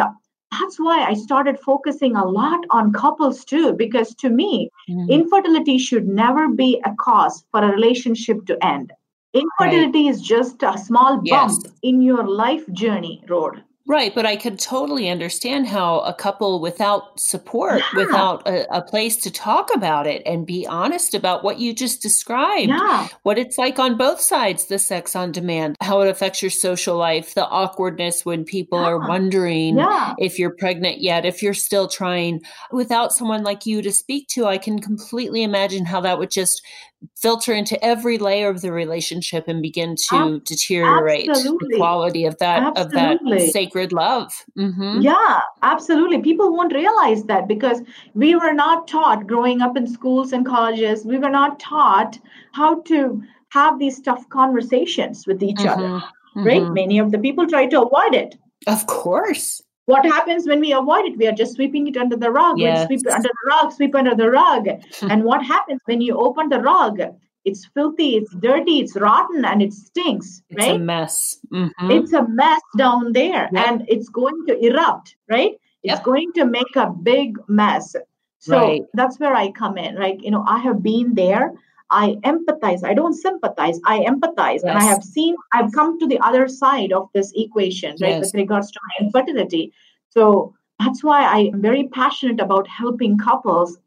that's 0.51 0.77
why 0.80 1.04
I 1.04 1.13
started 1.13 1.60
focusing 1.60 2.15
a 2.15 2.25
lot 2.25 2.60
on 2.71 2.91
couples 2.93 3.45
too, 3.45 3.73
because 3.73 4.13
to 4.15 4.30
me, 4.30 4.69
mm. 4.89 5.10
infertility 5.10 5.77
should 5.77 6.08
never 6.08 6.49
be 6.49 6.82
a 6.86 6.93
cause 6.99 7.45
for 7.51 7.63
a 7.63 7.71
relationship 7.71 8.45
to 8.47 8.65
end. 8.65 8.91
Infertility 9.34 10.06
right. 10.06 10.13
is 10.13 10.21
just 10.21 10.62
a 10.62 10.77
small 10.77 11.15
bump 11.15 11.25
yes. 11.63 11.73
in 11.84 12.01
your 12.01 12.27
life 12.27 12.69
journey 12.73 13.23
road. 13.30 13.63
Right, 13.88 14.13
but 14.13 14.28
I 14.28 14.36
could 14.36 14.60
totally 14.60 15.10
understand 15.10 15.67
how 15.67 16.02
a 16.02 16.13
couple 16.13 16.62
without 16.62 17.20
support, 17.20 17.80
yeah. 17.80 18.00
without 18.00 18.48
a, 18.48 18.78
a, 18.78 18.82
place 18.82 19.17
to 19.17 19.32
talk 19.32 19.74
about 19.74 20.06
it 20.06 20.22
and 20.26 20.46
be 20.46 20.67
honest 20.67 21.15
about 21.15 21.44
what 21.44 21.60
you 21.60 21.74
just 21.74 22.02
described, 22.02 22.70
yeah. 22.70 23.08
what 23.24 23.39
it's 23.39 23.58
like 23.58 23.80
on 23.80 23.98
both 23.98 24.22
sides, 24.22 24.65
the 24.65 24.78
sex 24.78 25.15
on 25.15 25.32
demand, 25.32 25.78
how 25.82 26.00
it 26.02 26.10
affects 26.10 26.44
your 26.44 26.52
social 26.52 26.96
life, 26.96 27.34
the 27.34 27.48
awkwardness 27.48 28.24
when 28.24 28.46
people 28.46 28.80
yeah. 28.80 28.88
are 28.88 29.00
wondering 29.00 29.78
if 30.20 30.38
you're 30.38 30.56
pregnant 30.56 31.02
yet, 31.02 31.26
if 31.26 31.41
you're 31.41 31.54
still 31.54 31.88
trying. 31.88 32.41
Without 32.72 33.12
someone 33.12 33.44
like 33.44 33.65
you 33.65 33.82
to 33.82 33.91
speak 33.91 34.28
to, 34.30 34.46
I 34.46 34.60
can 34.60 34.80
completely 34.80 35.41
imagine 35.41 35.86
how 35.86 36.02
that 36.02 36.20
would 36.20 36.32
just 36.32 36.62
filter 37.18 37.54
into 37.54 37.84
every 37.84 38.18
layer 38.18 38.50
of 38.50 38.62
the 38.62 38.72
relationship 38.72 39.48
and 39.48 39.62
begin 39.62 39.96
to 39.96 40.16
Ab- 40.16 40.44
deteriorate 40.46 41.30
absolutely. 41.30 41.68
the 41.70 41.78
quality 41.78 42.26
of 42.26 42.38
that 42.38 42.78
absolutely. 42.78 43.34
of 43.34 43.40
that 43.40 43.52
sacred 43.52 43.92
love 43.92 44.32
mm-hmm. 44.58 45.02
yeah 45.02 45.40
absolutely 45.64 46.20
people 46.20 46.52
won't 46.52 46.74
realize 46.74 47.24
that 47.24 47.48
because 47.48 47.82
we 48.14 48.36
were 48.36 48.54
not 48.54 48.88
taught 48.88 49.26
growing 49.26 49.62
up 49.62 49.76
in 49.76 49.88
schools 49.88 50.32
and 50.32 50.46
colleges 50.46 51.06
we 51.06 51.18
were 51.18 51.30
not 51.30 51.60
taught 51.60 52.20
how 52.52 52.82
to 52.84 53.22
have 53.50 53.80
these 53.80 54.00
tough 54.00 54.28
conversations 54.30 55.26
with 55.26 55.42
each 55.42 55.58
mm-hmm. 55.58 55.70
other 55.70 56.04
right 56.36 56.62
mm-hmm. 56.62 56.74
many 56.74 57.00
of 57.00 57.12
the 57.12 57.20
people 57.20 57.48
try 57.48 57.66
to 57.66 57.82
avoid 57.82 58.14
it 58.14 58.36
of 58.68 58.86
course 58.86 59.62
what 59.86 60.06
happens 60.06 60.48
when 60.48 60.60
we 60.60 60.72
avoid 60.72 61.06
it? 61.06 61.17
We 61.17 61.28
are 61.28 61.34
just 61.34 61.56
sweeping 61.56 61.88
it 61.88 61.98
under 61.98 62.15
the 62.15 62.32
rug. 62.32 62.60
Yes. 62.60 62.88
We 62.89 62.98
sweep 62.98 63.08
it 63.08 63.13
under 63.13 63.30
the 63.30 63.50
rug, 63.50 63.72
sweep 63.74 63.96
under 63.96 64.15
the 64.15 64.30
rug. 64.30 64.67
and 65.02 65.24
what 65.24 65.44
happens 65.44 65.82
when 65.86 66.02
you 66.02 66.15
open 66.17 66.50
the 66.50 66.60
rug? 66.62 67.02
It's 67.44 67.65
filthy, 67.74 68.17
it's 68.17 68.34
dirty, 68.36 68.80
it's 68.80 68.96
rotten, 68.96 69.44
and 69.46 69.63
it 69.63 69.74
stinks. 69.74 70.44
It's 70.50 70.60
right? 70.60 70.76
a 70.76 70.80
mess. 70.80 71.39
Mm-hmm. 71.52 71.89
It's 71.91 72.13
a 72.13 72.28
mess 72.28 72.62
down 72.78 73.13
there, 73.13 73.50
yep. 73.52 73.67
and 73.67 73.86
it's 73.88 74.10
going 74.10 74.46
to 74.48 74.63
erupt. 74.63 75.15
Right? 75.28 75.54
It's 75.82 75.96
yep. 75.96 76.04
going 76.04 76.32
to 76.34 76.46
make 76.46 76.76
a 76.76 76.91
big 76.91 77.38
mess. 77.48 77.96
So 78.38 78.58
right. 78.58 78.84
that's 78.94 79.20
where 79.20 79.34
I 79.34 79.52
come 79.52 79.78
in. 79.80 79.96
Like 79.96 80.22
you 80.22 80.30
know, 80.30 80.44
I 80.48 80.60
have 80.60 80.84
been 80.84 81.15
there. 81.15 81.54
I 81.91 82.15
empathize. 82.23 82.84
I 82.84 82.93
don't 82.93 83.13
sympathize. 83.13 83.80
I 83.86 83.99
empathize. 83.99 84.62
Yes. 84.62 84.63
And 84.63 84.77
I 84.77 84.84
have 84.84 85.04
seen, 85.04 85.36
I've 85.51 85.71
come 85.73 85.99
to 85.99 86.08
the 86.08 86.19
other 86.19 86.47
side 86.47 86.93
of 86.93 87.10
this 87.13 87.34
equation, 87.36 87.91
right, 88.01 88.10
yes. 88.10 88.21
with 88.21 88.34
regards 88.34 88.71
to 88.71 88.80
my 88.84 89.06
infertility. 89.06 89.73
So 90.10 90.56
that's 90.80 91.04
why 91.04 91.23
I 91.23 91.39
am 91.54 91.62
very 91.62 91.89
passionate 91.89 92.39
about 92.39 92.67
helping 92.67 93.17
couples 93.17 93.77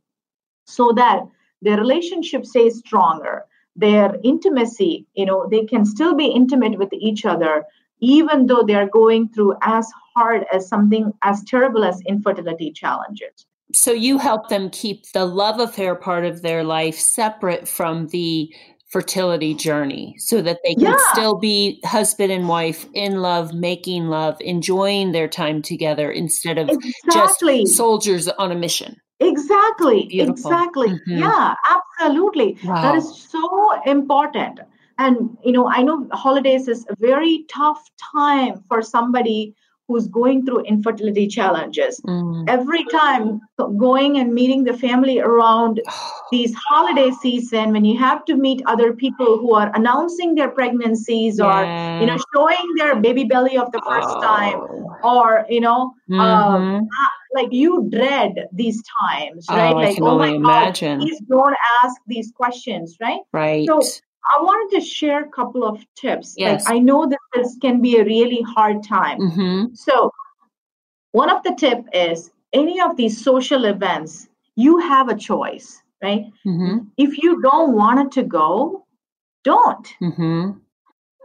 so 0.66 0.92
that 0.92 1.26
their 1.62 1.78
relationship 1.78 2.44
stays 2.44 2.78
stronger, 2.78 3.46
their 3.74 4.16
intimacy, 4.22 5.06
you 5.14 5.24
know, 5.24 5.48
they 5.50 5.64
can 5.64 5.84
still 5.84 6.14
be 6.14 6.26
intimate 6.26 6.78
with 6.78 6.92
each 6.92 7.24
other, 7.24 7.64
even 8.00 8.46
though 8.46 8.62
they're 8.62 8.88
going 8.88 9.30
through 9.30 9.54
as 9.62 9.90
hard 10.14 10.44
as 10.52 10.68
something 10.68 11.12
as 11.22 11.42
terrible 11.44 11.84
as 11.84 12.00
infertility 12.02 12.70
challenges 12.70 13.46
so 13.72 13.92
you 13.92 14.18
help 14.18 14.48
them 14.48 14.70
keep 14.70 15.10
the 15.12 15.24
love 15.24 15.58
affair 15.58 15.94
part 15.94 16.24
of 16.24 16.42
their 16.42 16.64
life 16.64 16.96
separate 16.96 17.66
from 17.66 18.08
the 18.08 18.52
fertility 18.90 19.54
journey 19.54 20.14
so 20.18 20.40
that 20.40 20.60
they 20.64 20.74
can 20.74 20.84
yeah. 20.84 21.12
still 21.12 21.36
be 21.36 21.80
husband 21.84 22.30
and 22.30 22.48
wife 22.48 22.86
in 22.94 23.20
love 23.20 23.52
making 23.52 24.06
love 24.06 24.36
enjoying 24.40 25.10
their 25.10 25.26
time 25.26 25.60
together 25.60 26.12
instead 26.12 26.58
of 26.58 26.68
exactly. 26.70 27.62
just 27.64 27.76
soldiers 27.76 28.28
on 28.28 28.52
a 28.52 28.54
mission 28.54 28.96
exactly 29.18 30.06
Beautiful. 30.06 30.34
exactly 30.34 30.88
mm-hmm. 30.90 31.18
yeah 31.18 31.54
absolutely 31.70 32.56
wow. 32.64 32.82
that 32.82 32.94
is 32.94 33.26
so 33.28 33.82
important 33.84 34.60
and 34.98 35.36
you 35.44 35.50
know 35.50 35.68
i 35.68 35.82
know 35.82 36.06
holidays 36.12 36.68
is 36.68 36.86
a 36.88 36.94
very 37.00 37.44
tough 37.50 37.82
time 38.14 38.62
for 38.68 38.80
somebody 38.80 39.54
who's 39.88 40.08
going 40.08 40.44
through 40.46 40.60
infertility 40.60 41.26
challenges. 41.26 42.00
Mm. 42.06 42.44
Every 42.48 42.84
time 42.84 43.40
going 43.76 44.18
and 44.18 44.32
meeting 44.32 44.64
the 44.64 44.76
family 44.76 45.20
around 45.20 45.80
these 46.30 46.54
holiday 46.54 47.10
season, 47.10 47.72
when 47.72 47.84
you 47.84 47.98
have 47.98 48.24
to 48.26 48.36
meet 48.36 48.62
other 48.66 48.92
people 48.94 49.38
who 49.38 49.54
are 49.54 49.70
announcing 49.74 50.34
their 50.34 50.50
pregnancies 50.50 51.38
yeah. 51.38 51.44
or 51.46 52.00
you 52.00 52.06
know 52.06 52.18
showing 52.34 52.74
their 52.76 52.96
baby 52.96 53.24
belly 53.24 53.58
of 53.58 53.70
the 53.72 53.82
first 53.86 54.08
oh. 54.10 54.20
time, 54.20 54.58
or 55.02 55.44
you 55.48 55.60
know, 55.60 55.94
um, 56.12 56.18
mm-hmm. 56.18 56.74
um, 56.74 56.88
like 57.34 57.52
you 57.52 57.88
dread 57.90 58.32
these 58.52 58.82
times, 59.00 59.46
right? 59.50 59.72
Oh, 59.72 59.76
like, 59.76 59.98
oh 60.00 60.18
my 60.18 60.28
imagine. 60.28 60.98
God, 60.98 61.06
please 61.06 61.20
don't 61.28 61.56
ask 61.82 61.96
these 62.06 62.32
questions, 62.34 62.96
right? 63.00 63.20
Right. 63.32 63.66
So 63.66 63.80
I 64.26 64.42
wanted 64.42 64.76
to 64.76 64.84
share 64.84 65.24
a 65.24 65.28
couple 65.28 65.64
of 65.64 65.84
tips. 65.96 66.34
Yes. 66.36 66.64
Like 66.64 66.74
I 66.74 66.78
know 66.78 67.06
that 67.06 67.18
this 67.34 67.56
can 67.60 67.80
be 67.80 67.98
a 67.98 68.04
really 68.04 68.42
hard 68.42 68.82
time. 68.82 69.20
Mm-hmm. 69.20 69.74
So 69.74 70.10
one 71.12 71.30
of 71.30 71.42
the 71.42 71.54
tip 71.54 71.84
is 71.92 72.30
any 72.52 72.80
of 72.80 72.96
these 72.96 73.22
social 73.22 73.64
events, 73.66 74.28
you 74.56 74.78
have 74.78 75.08
a 75.08 75.16
choice, 75.16 75.82
right? 76.02 76.26
Mm-hmm. 76.46 76.78
If 76.96 77.22
you 77.22 77.42
don't 77.42 77.74
want 77.74 78.00
it 78.00 78.12
to 78.12 78.22
go, 78.22 78.86
don't. 79.44 79.86
Mm-hmm 80.00 80.58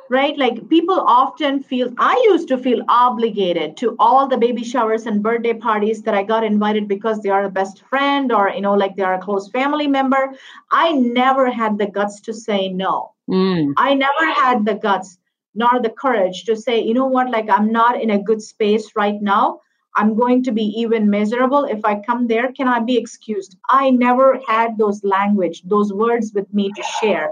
right? 0.09 0.37
Like 0.37 0.67
people 0.69 0.99
often 0.99 1.61
feel, 1.61 1.93
I 1.97 2.19
used 2.29 2.47
to 2.49 2.57
feel 2.57 2.81
obligated 2.89 3.77
to 3.77 3.95
all 3.99 4.27
the 4.27 4.37
baby 4.37 4.63
showers 4.63 5.05
and 5.05 5.21
birthday 5.21 5.53
parties 5.53 6.01
that 6.03 6.15
I 6.15 6.23
got 6.23 6.43
invited 6.43 6.87
because 6.87 7.21
they 7.21 7.29
are 7.29 7.43
a 7.43 7.49
best 7.49 7.83
friend 7.85 8.31
or, 8.31 8.49
you 8.49 8.61
know, 8.61 8.73
like 8.73 8.95
they 8.95 9.03
are 9.03 9.13
a 9.13 9.21
close 9.21 9.49
family 9.49 9.87
member. 9.87 10.33
I 10.71 10.93
never 10.93 11.49
had 11.49 11.77
the 11.77 11.87
guts 11.87 12.19
to 12.21 12.33
say 12.33 12.69
no. 12.69 13.13
Mm. 13.29 13.73
I 13.77 13.93
never 13.93 14.31
had 14.33 14.65
the 14.65 14.75
guts 14.75 15.19
nor 15.53 15.79
the 15.81 15.89
courage 15.89 16.45
to 16.45 16.55
say, 16.55 16.81
you 16.81 16.93
know 16.93 17.07
what, 17.07 17.29
like 17.29 17.49
I'm 17.49 17.71
not 17.71 18.01
in 18.01 18.09
a 18.09 18.21
good 18.21 18.41
space 18.41 18.95
right 18.95 19.21
now. 19.21 19.61
I'm 19.95 20.15
going 20.15 20.43
to 20.43 20.51
be 20.51 20.63
even 20.63 21.09
miserable 21.09 21.65
if 21.65 21.83
I 21.83 22.01
come 22.01 22.27
there. 22.27 22.51
Can 22.51 22.67
I 22.67 22.79
be 22.79 22.97
excused? 22.97 23.57
I 23.69 23.89
never 23.89 24.39
had 24.47 24.77
those 24.77 25.03
language, 25.03 25.63
those 25.63 25.91
words 25.91 26.31
with 26.33 26.51
me 26.53 26.71
to 26.75 26.83
share, 27.01 27.31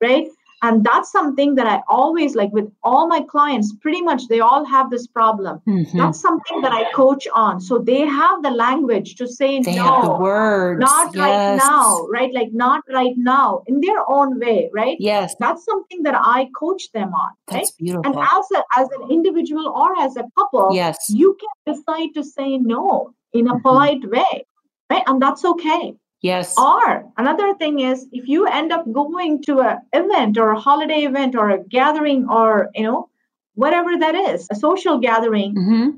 right? 0.00 0.26
And 0.64 0.82
that's 0.88 1.10
something 1.12 1.54
that 1.56 1.66
i 1.66 1.80
always 1.88 2.34
like 2.40 2.52
with 2.58 2.68
all 2.82 3.06
my 3.06 3.20
clients 3.32 3.72
pretty 3.84 4.02
much 4.08 4.28
they 4.28 4.40
all 4.40 4.64
have 4.64 4.90
this 4.90 5.06
problem. 5.06 5.60
Mm-hmm. 5.68 5.98
that's 5.98 6.20
something 6.20 6.60
that 6.62 6.72
i 6.72 6.90
coach 6.92 7.26
on. 7.34 7.60
So 7.60 7.78
they 7.78 8.00
have 8.00 8.42
the 8.42 8.50
language 8.50 9.16
to 9.16 9.28
say 9.28 9.60
they 9.60 9.76
no. 9.76 10.02
the 10.02 10.16
words. 10.26 10.80
not 10.80 11.14
yes. 11.14 11.22
right 11.24 11.56
now 11.56 12.06
right? 12.16 12.32
Like 12.32 12.52
not 12.52 12.82
right 12.88 13.16
now. 13.16 13.62
In 13.66 13.80
their 13.80 14.00
own 14.16 14.38
way 14.44 14.70
right? 14.72 14.96
Yes. 14.98 15.34
That's 15.38 15.64
something 15.64 16.02
that 16.04 16.16
i 16.36 16.48
coach 16.58 16.90
them 16.92 17.12
on 17.14 17.30
right? 17.30 17.58
that's 17.58 17.72
beautiful. 17.72 18.06
And 18.06 18.14
as 18.38 18.46
a, 18.56 18.62
as 18.80 18.88
an 18.98 19.10
individual 19.10 19.68
or 19.68 19.90
as 20.06 20.16
a 20.16 20.24
couple 20.38 20.70
yes. 20.74 20.96
you 21.10 21.36
can 21.42 21.74
decide 21.74 22.14
to 22.14 22.24
say 22.24 22.56
no 22.58 23.14
in 23.32 23.46
a 23.46 23.50
mm-hmm. 23.50 23.62
polite 23.68 24.08
way 24.16 24.46
right? 24.90 25.02
And 25.06 25.20
that's 25.20 25.44
okay 25.44 25.94
Yes. 26.24 26.54
Or 26.58 27.04
another 27.18 27.52
thing 27.56 27.80
is 27.80 28.06
if 28.10 28.26
you 28.26 28.46
end 28.46 28.72
up 28.72 28.90
going 28.90 29.42
to 29.42 29.60
an 29.60 29.80
event 29.92 30.38
or 30.38 30.52
a 30.52 30.58
holiday 30.58 31.00
event 31.00 31.36
or 31.36 31.50
a 31.50 31.62
gathering 31.62 32.26
or, 32.30 32.70
you 32.74 32.82
know, 32.82 33.10
whatever 33.56 33.98
that 33.98 34.14
is, 34.14 34.48
a 34.50 34.54
social 34.54 34.96
gathering, 34.98 35.54
mm-hmm. 35.54 35.90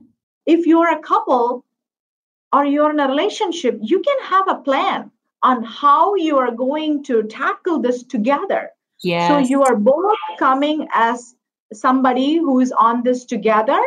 if 0.44 0.66
you're 0.66 0.92
a 0.92 0.98
couple 0.98 1.64
or 2.52 2.64
you're 2.64 2.90
in 2.90 2.98
a 2.98 3.06
relationship, 3.06 3.78
you 3.80 4.00
can 4.00 4.16
have 4.24 4.48
a 4.48 4.56
plan 4.56 5.12
on 5.44 5.62
how 5.62 6.16
you 6.16 6.36
are 6.38 6.50
going 6.50 7.04
to 7.04 7.22
tackle 7.22 7.78
this 7.80 8.02
together. 8.02 8.70
Yes. 9.04 9.28
So 9.28 9.38
you 9.38 9.62
are 9.62 9.76
both 9.76 10.16
coming 10.40 10.88
as 10.92 11.36
somebody 11.72 12.38
who 12.38 12.58
is 12.58 12.72
on 12.72 13.04
this 13.04 13.24
together 13.24 13.80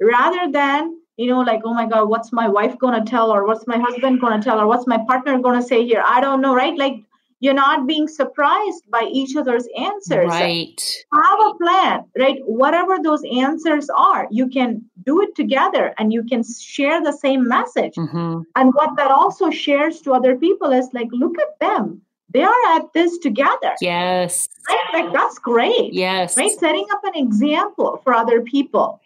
rather 0.00 0.52
than 0.52 1.00
you 1.20 1.28
know 1.28 1.40
like 1.40 1.60
oh 1.64 1.74
my 1.74 1.86
god 1.86 2.08
what's 2.08 2.32
my 2.32 2.48
wife 2.48 2.78
going 2.78 2.98
to 2.98 3.10
tell 3.10 3.30
or 3.30 3.46
what's 3.46 3.66
my 3.66 3.78
husband 3.78 4.20
going 4.20 4.40
to 4.40 4.42
tell 4.42 4.58
or 4.58 4.66
what's 4.66 4.86
my 4.86 4.98
partner 5.06 5.38
going 5.38 5.60
to 5.60 5.66
say 5.66 5.84
here? 5.84 6.02
I 6.06 6.20
don't 6.20 6.40
know 6.40 6.54
right? 6.54 6.76
Like 6.76 7.04
you're 7.40 7.54
not 7.54 7.86
being 7.86 8.06
surprised 8.06 8.84
by 8.90 9.02
each 9.10 9.34
other's 9.36 9.66
answers. 9.78 10.28
Right. 10.28 10.80
Have 11.12 11.38
a 11.46 11.54
plan 11.54 12.04
right? 12.18 12.38
Whatever 12.46 12.96
those 13.02 13.22
answers 13.30 13.90
are 13.94 14.28
you 14.30 14.48
can 14.48 14.82
do 15.04 15.20
it 15.20 15.34
together 15.36 15.94
and 15.98 16.10
you 16.12 16.22
can 16.24 16.42
share 16.42 17.02
the 17.02 17.12
same 17.12 17.46
message. 17.46 17.94
Mm-hmm. 17.96 18.40
and 18.56 18.74
what 18.74 18.96
that 18.96 19.10
also 19.10 19.50
shares 19.50 20.00
to 20.02 20.12
other 20.12 20.36
people 20.36 20.72
is 20.72 20.88
like 20.94 21.08
look 21.12 21.38
at 21.38 21.58
them. 21.60 22.00
They 22.32 22.44
are 22.44 22.64
at 22.76 22.92
this 22.94 23.18
together. 23.18 23.74
Yes. 23.80 24.48
Right? 24.68 25.02
like 25.02 25.12
that's 25.12 25.38
great. 25.38 25.92
Yes. 25.92 26.36
Right? 26.36 26.52
Setting 26.52 26.86
up 26.92 27.02
an 27.04 27.16
example 27.16 28.00
for 28.04 28.14
other 28.14 28.40
people 28.40 29.00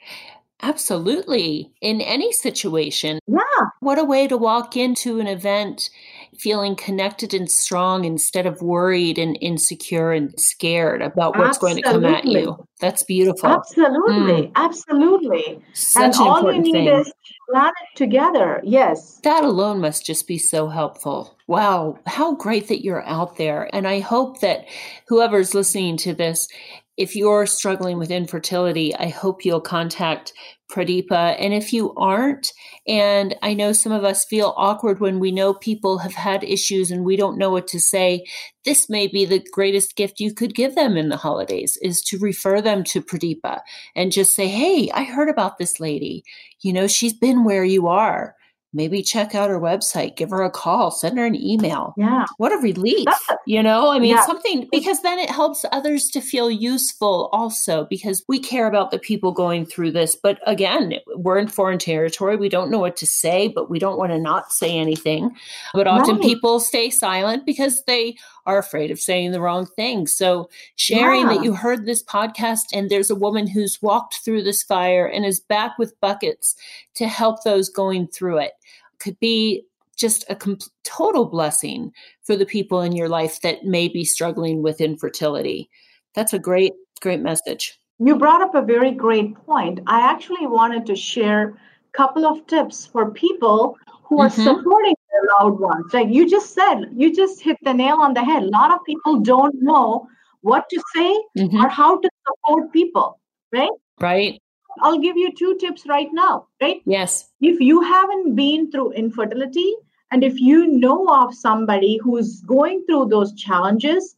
Absolutely. 0.65 1.71
In 1.83 2.01
any 2.01 2.33
situation. 2.33 3.19
Yeah. 3.27 3.41
What 3.81 3.99
a 3.99 4.05
way 4.05 4.27
to 4.27 4.37
walk 4.39 4.77
into 4.79 5.21
an 5.21 5.27
event 5.27 5.91
feeling 6.39 6.75
connected 6.75 7.35
and 7.35 7.51
strong 7.51 8.05
instead 8.05 8.47
of 8.47 8.63
worried 8.63 9.19
and 9.19 9.37
insecure 9.41 10.13
and 10.13 10.33
scared 10.41 11.03
about 11.03 11.37
what's 11.37 11.59
Absolutely. 11.59 11.83
going 11.83 12.01
to 12.01 12.07
come 12.07 12.15
at 12.15 12.25
you. 12.25 12.67
That's 12.81 13.03
beautiful. 13.03 13.51
Absolutely. 13.51 14.49
Mm. 14.49 14.53
Absolutely. 14.55 15.63
Such 15.75 16.03
and 16.03 16.15
an 16.15 16.21
all 16.23 16.37
important 16.39 16.67
you 16.67 16.73
need 16.73 16.91
thing. 16.91 17.01
is 17.01 17.13
plan 17.51 17.69
it 17.69 17.97
together. 17.97 18.61
Yes. 18.65 19.21
That 19.23 19.45
alone 19.45 19.81
must 19.81 20.07
just 20.07 20.27
be 20.27 20.39
so 20.39 20.69
helpful. 20.69 21.37
Wow. 21.47 21.99
How 22.07 22.35
great 22.35 22.69
that 22.69 22.83
you're 22.83 23.05
out 23.05 23.37
there. 23.37 23.69
And 23.75 23.87
I 23.87 24.01
hope 24.01 24.41
that 24.41 24.65
whoever's 25.09 25.55
listening 25.55 25.99
to 25.99 26.15
this 26.15 26.49
if 26.97 27.17
you're 27.17 27.47
struggling 27.47 27.99
with 27.99 28.11
infertility, 28.11 28.95
I 28.95 29.09
hope 29.09 29.45
you'll 29.45 29.61
contact 29.61 30.33
Pradeepa. 30.71 31.37
And 31.39 31.53
if 31.53 31.73
you 31.73 31.93
aren't, 31.95 32.53
and 32.87 33.37
I 33.43 33.55
know 33.55 33.73
some 33.73 33.93
of 33.93 34.05
us 34.05 34.25
feel 34.25 34.55
awkward 34.57 35.01
when 35.01 35.19
we 35.19 35.31
know 35.31 35.55
people 35.55 35.99
have 35.99 36.15
had 36.15 36.45
issues 36.45 36.91
and 36.91 37.05
we 37.05 37.17
don't 37.17 37.39
know 37.39 37.51
what 37.51 37.67
to 37.69 37.81
say, 37.81 38.25
this 38.65 38.89
may 38.89 39.07
be 39.07 39.25
the 39.25 39.45
greatest 39.53 39.97
gift 39.97 40.21
you 40.21 40.33
could 40.33 40.55
give 40.55 40.75
them 40.75 40.97
in 40.97 41.09
the 41.09 41.17
holidays 41.17 41.77
is 41.83 42.01
to 42.03 42.19
refer 42.19 42.61
them 42.61 42.85
to 42.85 43.03
Pradeepa 43.03 43.61
and 43.95 44.13
just 44.13 44.35
say, 44.35 44.49
Hey, 44.49 44.91
I 44.93 45.05
heard 45.05 45.29
about 45.29 45.59
this 45.59 45.81
lady. 45.81 46.25
You 46.61 46.73
know, 46.73 46.87
she's 46.87 47.15
been 47.15 47.45
where 47.45 47.65
you 47.65 47.89
are 47.89 48.35
maybe 48.75 49.03
check 49.03 49.35
out 49.35 49.49
her 49.49 49.61
website, 49.61 50.17
give 50.17 50.31
her 50.31 50.43
a 50.43 50.51
call, 50.51 50.91
send 50.91 51.17
her 51.19 51.25
an 51.25 51.35
email. 51.35 51.95
Yeah. 51.97 52.27
What 52.37 52.53
a 52.53 52.57
relief. 52.57 53.07
A, 53.31 53.37
you 53.47 53.63
know, 53.63 53.91
I 53.91 53.99
mean, 53.99 54.17
yeah. 54.17 54.27
something 54.27 54.69
because 54.71 55.01
then 55.03 55.19
it 55.19 55.31
helps 55.31 55.65
others 55.73 56.11
to 56.11 56.21
feel 56.21 56.51
useful 56.51 57.29
also 57.33 57.87
because 57.89 58.25
we 58.29 58.39
care 58.39 58.67
about 58.67 58.91
the 58.91 58.99
people 58.99 59.33
going 59.33 59.65
through 59.65 59.93
this. 59.93 60.17
But 60.17 60.41
again, 60.47 60.95
we're 61.17 61.39
in 61.39 61.49
foreign 61.49 61.79
territory. 61.79 62.37
We 62.37 62.49
don't 62.49 62.71
know 62.71 62.79
what 62.79 62.97
to 62.97 63.07
say, 63.07 63.49
but 63.49 63.71
we 63.71 63.79
don't 63.79 63.99
want 63.99 64.13
to 64.13 64.19
not 64.19 64.53
say 64.53 64.77
anything. 64.77 65.35
But 65.73 65.87
often 65.87 66.17
right. 66.17 66.25
people 66.25 66.61
stay 66.61 66.91
silent 66.91 67.47
because 67.47 67.85
they 67.85 68.17
are 68.47 68.59
afraid 68.59 68.91
of 68.91 69.01
saying 69.01 69.33
the 69.33 69.41
wrong 69.41 69.67
thing. 69.67 70.07
So 70.07 70.51
sharing 70.77 71.23
yeah. 71.23 71.35
that 71.35 71.45
you 71.45 71.55
heard 71.55 71.87
this 71.87 72.03
podcast 72.03 72.65
and 72.73 72.91
there's 72.91 73.11
a 73.11 73.15
woman 73.15 73.47
who's 73.47 73.81
walked 73.81 74.21
through 74.25 74.43
this 74.43 74.63
fire 74.63 75.07
and 75.07 75.25
is 75.25 75.41
back 75.41 75.79
with 75.79 75.99
buckets 76.01 76.55
to 76.95 77.09
help 77.09 77.43
those 77.43 77.69
going 77.69 78.09
through 78.09 78.39
it 78.39 78.53
could 78.99 79.19
be 79.21 79.65
just 79.97 80.25
a 80.29 80.35
com- 80.35 80.59
total 80.83 81.27
blessing 81.27 81.93
for 82.23 82.37
the 82.37 82.47
people 82.47 82.81
in 82.81 82.97
your 82.97 83.09
life 83.09 83.41
that 83.43 83.65
may 83.65 83.87
be 83.89 84.05
struggling 84.05 84.63
with 84.63 84.81
infertility. 84.81 85.69
That's 86.15 86.33
a 86.33 86.39
great, 86.39 86.73
great 87.01 87.21
message. 87.21 87.79
You 87.99 88.17
brought 88.17 88.43
up 88.43 88.55
a 88.55 88.63
very 88.63 88.91
great 88.91 89.35
point. 89.47 89.81
I 89.87 90.01
actually 90.01 90.47
wanted 90.47 90.87
to 90.87 90.97
share 90.97 91.51
a 91.51 91.57
couple 91.93 92.27
of 92.27 92.47
tips 92.47 92.87
for 92.87 93.11
people 93.11 93.77
who 94.05 94.21
are 94.21 94.29
mm-hmm. 94.29 94.43
supporting 94.43 94.95
loved 95.39 95.61
ones. 95.61 95.93
Like 95.93 96.09
you 96.11 96.29
just 96.29 96.55
said, 96.55 96.87
you 96.95 97.15
just 97.15 97.41
hit 97.41 97.57
the 97.63 97.73
nail 97.73 97.97
on 98.01 98.15
the 98.15 98.25
head. 98.25 98.43
A 98.43 98.47
lot 98.47 98.73
of 98.73 98.85
people 98.85 99.21
don't 99.21 99.55
know 99.63 100.09
what 100.41 100.69
to 100.71 100.83
say 100.95 101.19
mm-hmm. 101.39 101.57
or 101.57 101.69
how 101.69 101.99
to 101.99 102.11
support 102.27 102.73
people, 102.73 103.21
right? 103.53 103.71
Right. 104.01 104.41
I'll 104.81 104.99
give 104.99 105.17
you 105.17 105.33
two 105.33 105.57
tips 105.59 105.87
right 105.87 106.09
now, 106.13 106.49
right? 106.61 106.83
Yes. 106.85 107.31
If 107.41 107.61
you 107.61 107.81
haven't 107.81 108.35
been 108.35 108.71
through 108.71 108.93
infertility 108.93 109.75
and 110.11 110.25
if 110.25 110.41
you 110.41 110.67
know 110.67 111.07
of 111.07 111.35
somebody 111.35 111.99
who's 112.03 112.41
going 112.41 112.85
through 112.87 113.07
those 113.07 113.33
challenges, 113.35 114.17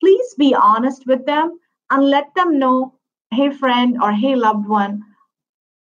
please 0.00 0.34
be 0.38 0.54
honest 0.54 1.06
with 1.06 1.26
them 1.26 1.58
and 1.90 2.04
let 2.04 2.34
them 2.34 2.58
know 2.58 2.94
hey, 3.30 3.50
friend 3.50 3.98
or 4.02 4.12
hey, 4.12 4.34
loved 4.34 4.66
one, 4.66 5.02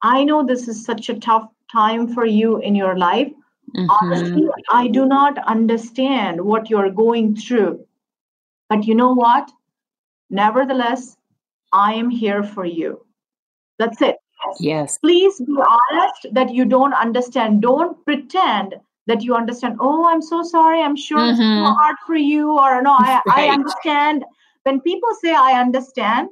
I 0.02 0.24
know 0.24 0.44
this 0.44 0.68
is 0.68 0.84
such 0.84 1.08
a 1.08 1.18
tough 1.18 1.48
time 1.70 2.12
for 2.12 2.24
you 2.26 2.58
in 2.58 2.74
your 2.74 2.96
life. 2.96 3.32
Mm-hmm. 3.76 3.90
Honestly, 3.90 4.48
I 4.70 4.88
do 4.88 5.04
not 5.06 5.38
understand 5.46 6.40
what 6.40 6.70
you're 6.70 6.90
going 6.90 7.36
through. 7.36 7.84
But 8.68 8.86
you 8.86 8.94
know 8.94 9.12
what? 9.12 9.50
Nevertheless, 10.30 11.16
I 11.72 11.94
am 11.94 12.08
here 12.08 12.42
for 12.42 12.64
you. 12.64 13.04
That's 13.78 14.00
it. 14.00 14.16
Yes. 14.60 14.98
Please 14.98 15.40
be 15.40 15.56
honest 15.56 16.26
that 16.32 16.54
you 16.54 16.64
don't 16.64 16.94
understand. 16.94 17.62
Don't 17.62 18.02
pretend 18.04 18.76
that 19.06 19.22
you 19.22 19.34
understand. 19.34 19.76
Oh, 19.80 20.06
I'm 20.08 20.22
so 20.22 20.42
sorry. 20.42 20.80
I'm 20.80 20.96
sure 20.96 21.18
mm-hmm. 21.18 21.30
it's 21.30 21.38
so 21.38 21.74
hard 21.74 21.96
for 22.06 22.16
you. 22.16 22.52
Or 22.52 22.82
no, 22.82 22.92
I, 22.92 23.20
right. 23.26 23.38
I 23.38 23.48
understand. 23.48 24.24
When 24.62 24.80
people 24.80 25.10
say 25.20 25.34
I 25.34 25.60
understand, 25.60 26.28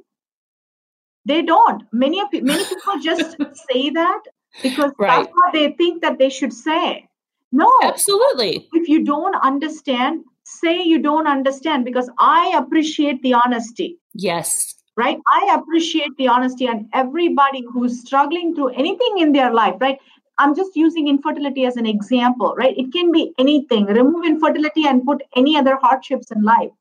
they 1.25 1.41
don't. 1.41 1.83
Many 1.91 2.19
of 2.19 2.27
many 2.33 2.63
people 2.65 2.99
just 3.01 3.37
say 3.71 3.89
that 3.91 4.21
because 4.61 4.91
right. 4.97 5.23
that's 5.23 5.31
what 5.33 5.53
they 5.53 5.71
think 5.73 6.01
that 6.01 6.17
they 6.19 6.29
should 6.29 6.53
say. 6.53 7.07
No, 7.53 7.71
absolutely. 7.83 8.67
If 8.73 8.89
you 8.89 9.05
don't 9.05 9.35
understand, 9.35 10.23
say 10.43 10.81
you 10.81 10.99
don't 10.99 11.27
understand 11.27 11.85
because 11.85 12.09
I 12.19 12.51
appreciate 12.57 13.21
the 13.21 13.35
honesty. 13.35 13.99
Yes. 14.13 14.73
Right? 14.97 15.19
I 15.31 15.55
appreciate 15.55 16.17
the 16.17 16.27
honesty 16.27 16.65
and 16.65 16.87
everybody 16.93 17.63
who's 17.71 18.01
struggling 18.01 18.55
through 18.55 18.69
anything 18.69 19.19
in 19.19 19.33
their 19.33 19.53
life, 19.53 19.75
right? 19.79 19.99
I'm 20.39 20.55
just 20.55 20.75
using 20.75 21.07
infertility 21.07 21.65
as 21.65 21.77
an 21.77 21.85
example, 21.85 22.55
right? 22.57 22.75
It 22.75 22.91
can 22.91 23.11
be 23.11 23.31
anything. 23.37 23.85
Remove 23.85 24.25
infertility 24.25 24.87
and 24.87 25.05
put 25.05 25.21
any 25.35 25.55
other 25.55 25.77
hardships 25.79 26.31
in 26.31 26.41
life, 26.41 26.71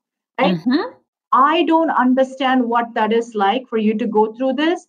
right? 0.41 0.55
Mm-hmm. 0.55 0.95
I 1.33 1.65
don't 1.65 1.91
understand 1.91 2.65
what 2.65 2.95
that 2.95 3.13
is 3.13 3.35
like 3.35 3.69
for 3.69 3.77
you 3.77 3.97
to 3.99 4.07
go 4.07 4.33
through 4.33 4.55
this, 4.55 4.87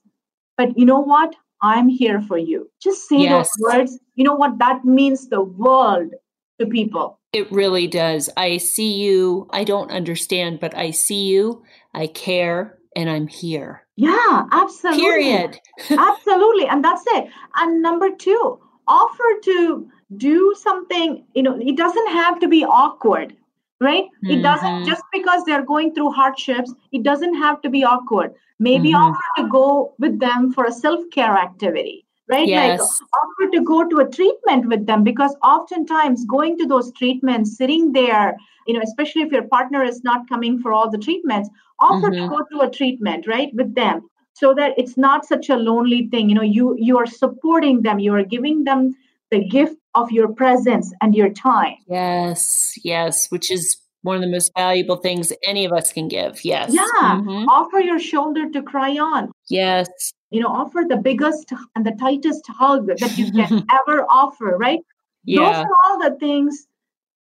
but 0.58 0.78
you 0.78 0.86
know 0.86 1.00
what? 1.00 1.36
I'm 1.64 1.88
here 1.88 2.22
for 2.22 2.38
you. 2.38 2.70
Just 2.82 3.08
say 3.08 3.20
yes. 3.20 3.50
those 3.58 3.74
words. 3.74 4.00
You 4.16 4.26
know 4.26 4.36
what? 4.36 4.60
That 4.60 4.84
means 4.84 5.30
the 5.30 5.42
world 5.42 6.14
to 6.60 6.68
people. 6.68 7.20
It 7.32 7.52
really 7.52 7.88
does. 7.88 8.30
I 8.38 8.58
see 8.58 8.94
you. 8.94 9.48
I 9.52 9.64
don't 9.64 9.90
understand, 9.90 10.60
but 10.60 10.76
I 10.78 10.92
see 10.92 11.24
you. 11.24 11.64
I 11.94 12.08
care 12.08 12.78
and 12.96 13.10
I'm 13.10 13.28
here. 13.28 13.88
Yeah, 13.96 14.44
absolutely. 14.52 15.02
Period. 15.02 15.60
absolutely. 15.90 16.68
And 16.68 16.84
that's 16.84 17.04
it. 17.08 17.30
And 17.56 17.82
number 17.82 18.10
two, 18.16 18.60
offer 18.88 19.24
to 19.46 19.90
do 20.18 20.54
something, 20.60 21.26
you 21.34 21.44
know, 21.44 21.58
it 21.60 21.78
doesn't 21.78 22.08
have 22.10 22.40
to 22.40 22.48
be 22.48 22.66
awkward, 22.66 23.36
right? 23.84 24.06
Mm-hmm. 24.06 24.32
It 24.32 24.42
doesn't 24.42 24.86
just 24.86 25.04
because 25.12 25.44
they're 25.46 25.66
going 25.66 25.94
through 25.94 26.12
hardships, 26.12 26.74
it 26.92 27.04
doesn't 27.04 27.36
have 27.36 27.62
to 27.62 27.70
be 27.70 27.84
awkward. 27.84 28.34
Maybe 28.60 28.94
mm-hmm. 28.94 29.04
offer 29.04 29.30
to 29.38 29.50
go 29.50 29.94
with 30.00 30.20
them 30.20 30.52
for 30.54 30.66
a 30.66 30.72
self-care 30.72 31.38
activity 31.38 32.06
right 32.30 32.48
yes. 32.48 32.80
like 32.80 32.90
offer 33.22 33.52
to 33.52 33.62
go 33.62 33.88
to 33.88 33.98
a 33.98 34.10
treatment 34.10 34.68
with 34.68 34.86
them 34.86 35.04
because 35.04 35.36
oftentimes 35.44 36.26
going 36.26 36.58
to 36.58 36.66
those 36.66 36.92
treatments 36.94 37.58
sitting 37.58 37.92
there 37.92 38.38
you 38.68 38.74
know 38.74 38.82
especially 38.82 39.22
if 39.22 39.32
your 39.32 39.44
partner 39.44 39.84
is 39.84 40.04
not 40.04 40.28
coming 40.30 40.60
for 40.60 40.72
all 40.72 40.90
the 40.90 40.98
treatments 40.98 41.50
offer 41.80 42.10
Mhm. 42.10 42.22
to 42.22 42.30
go 42.30 42.40
to 42.52 42.66
a 42.66 42.72
treatment 42.72 43.28
right 43.28 43.54
with 43.54 43.76
them 43.76 44.02
so 44.34 44.54
that 44.54 44.74
it's 44.78 44.98
not 44.98 45.26
such 45.26 45.50
a 45.50 45.62
lonely 45.70 46.08
thing 46.08 46.30
you 46.30 46.36
know 46.36 46.50
you 46.58 46.76
you 46.90 46.98
are 46.98 47.06
supporting 47.06 47.82
them 47.82 48.00
you 48.00 48.14
are 48.14 48.24
giving 48.36 48.64
them 48.64 48.96
the 49.32 49.44
gift 49.56 49.78
of 49.96 50.12
your 50.12 50.28
presence 50.28 50.94
and 51.02 51.16
your 51.16 51.30
time 51.30 51.76
Yes, 51.88 52.74
yes, 52.84 53.30
which 53.32 53.52
is 53.52 53.78
one 54.02 54.16
of 54.18 54.22
the 54.22 54.28
most 54.30 54.52
valuable 54.58 54.98
things 54.98 55.32
any 55.44 55.64
of 55.66 55.72
us 55.72 55.94
can 55.94 56.08
give. 56.08 56.44
Yes. 56.44 56.74
yeah 56.74 57.22
Mhm. 57.22 57.46
offer 57.48 57.80
your 57.80 58.00
shoulder 58.00 58.50
to 58.50 58.62
cry 58.62 58.92
on 58.98 59.32
Yes. 59.50 59.88
you 60.32 60.42
know 60.42 60.50
offer 60.62 60.82
the 60.88 60.98
biggest 60.98 61.54
and 61.76 61.86
the 61.86 61.96
tightest 62.00 62.46
hug 62.48 62.88
that 62.88 63.18
you 63.18 63.32
can 63.32 63.66
ever 63.80 64.06
offer 64.10 64.58
right 64.58 64.82
Yeah. 65.26 65.40
those 65.46 65.56
are 65.66 65.76
all 65.86 65.98
the 66.00 66.16
things 66.20 66.68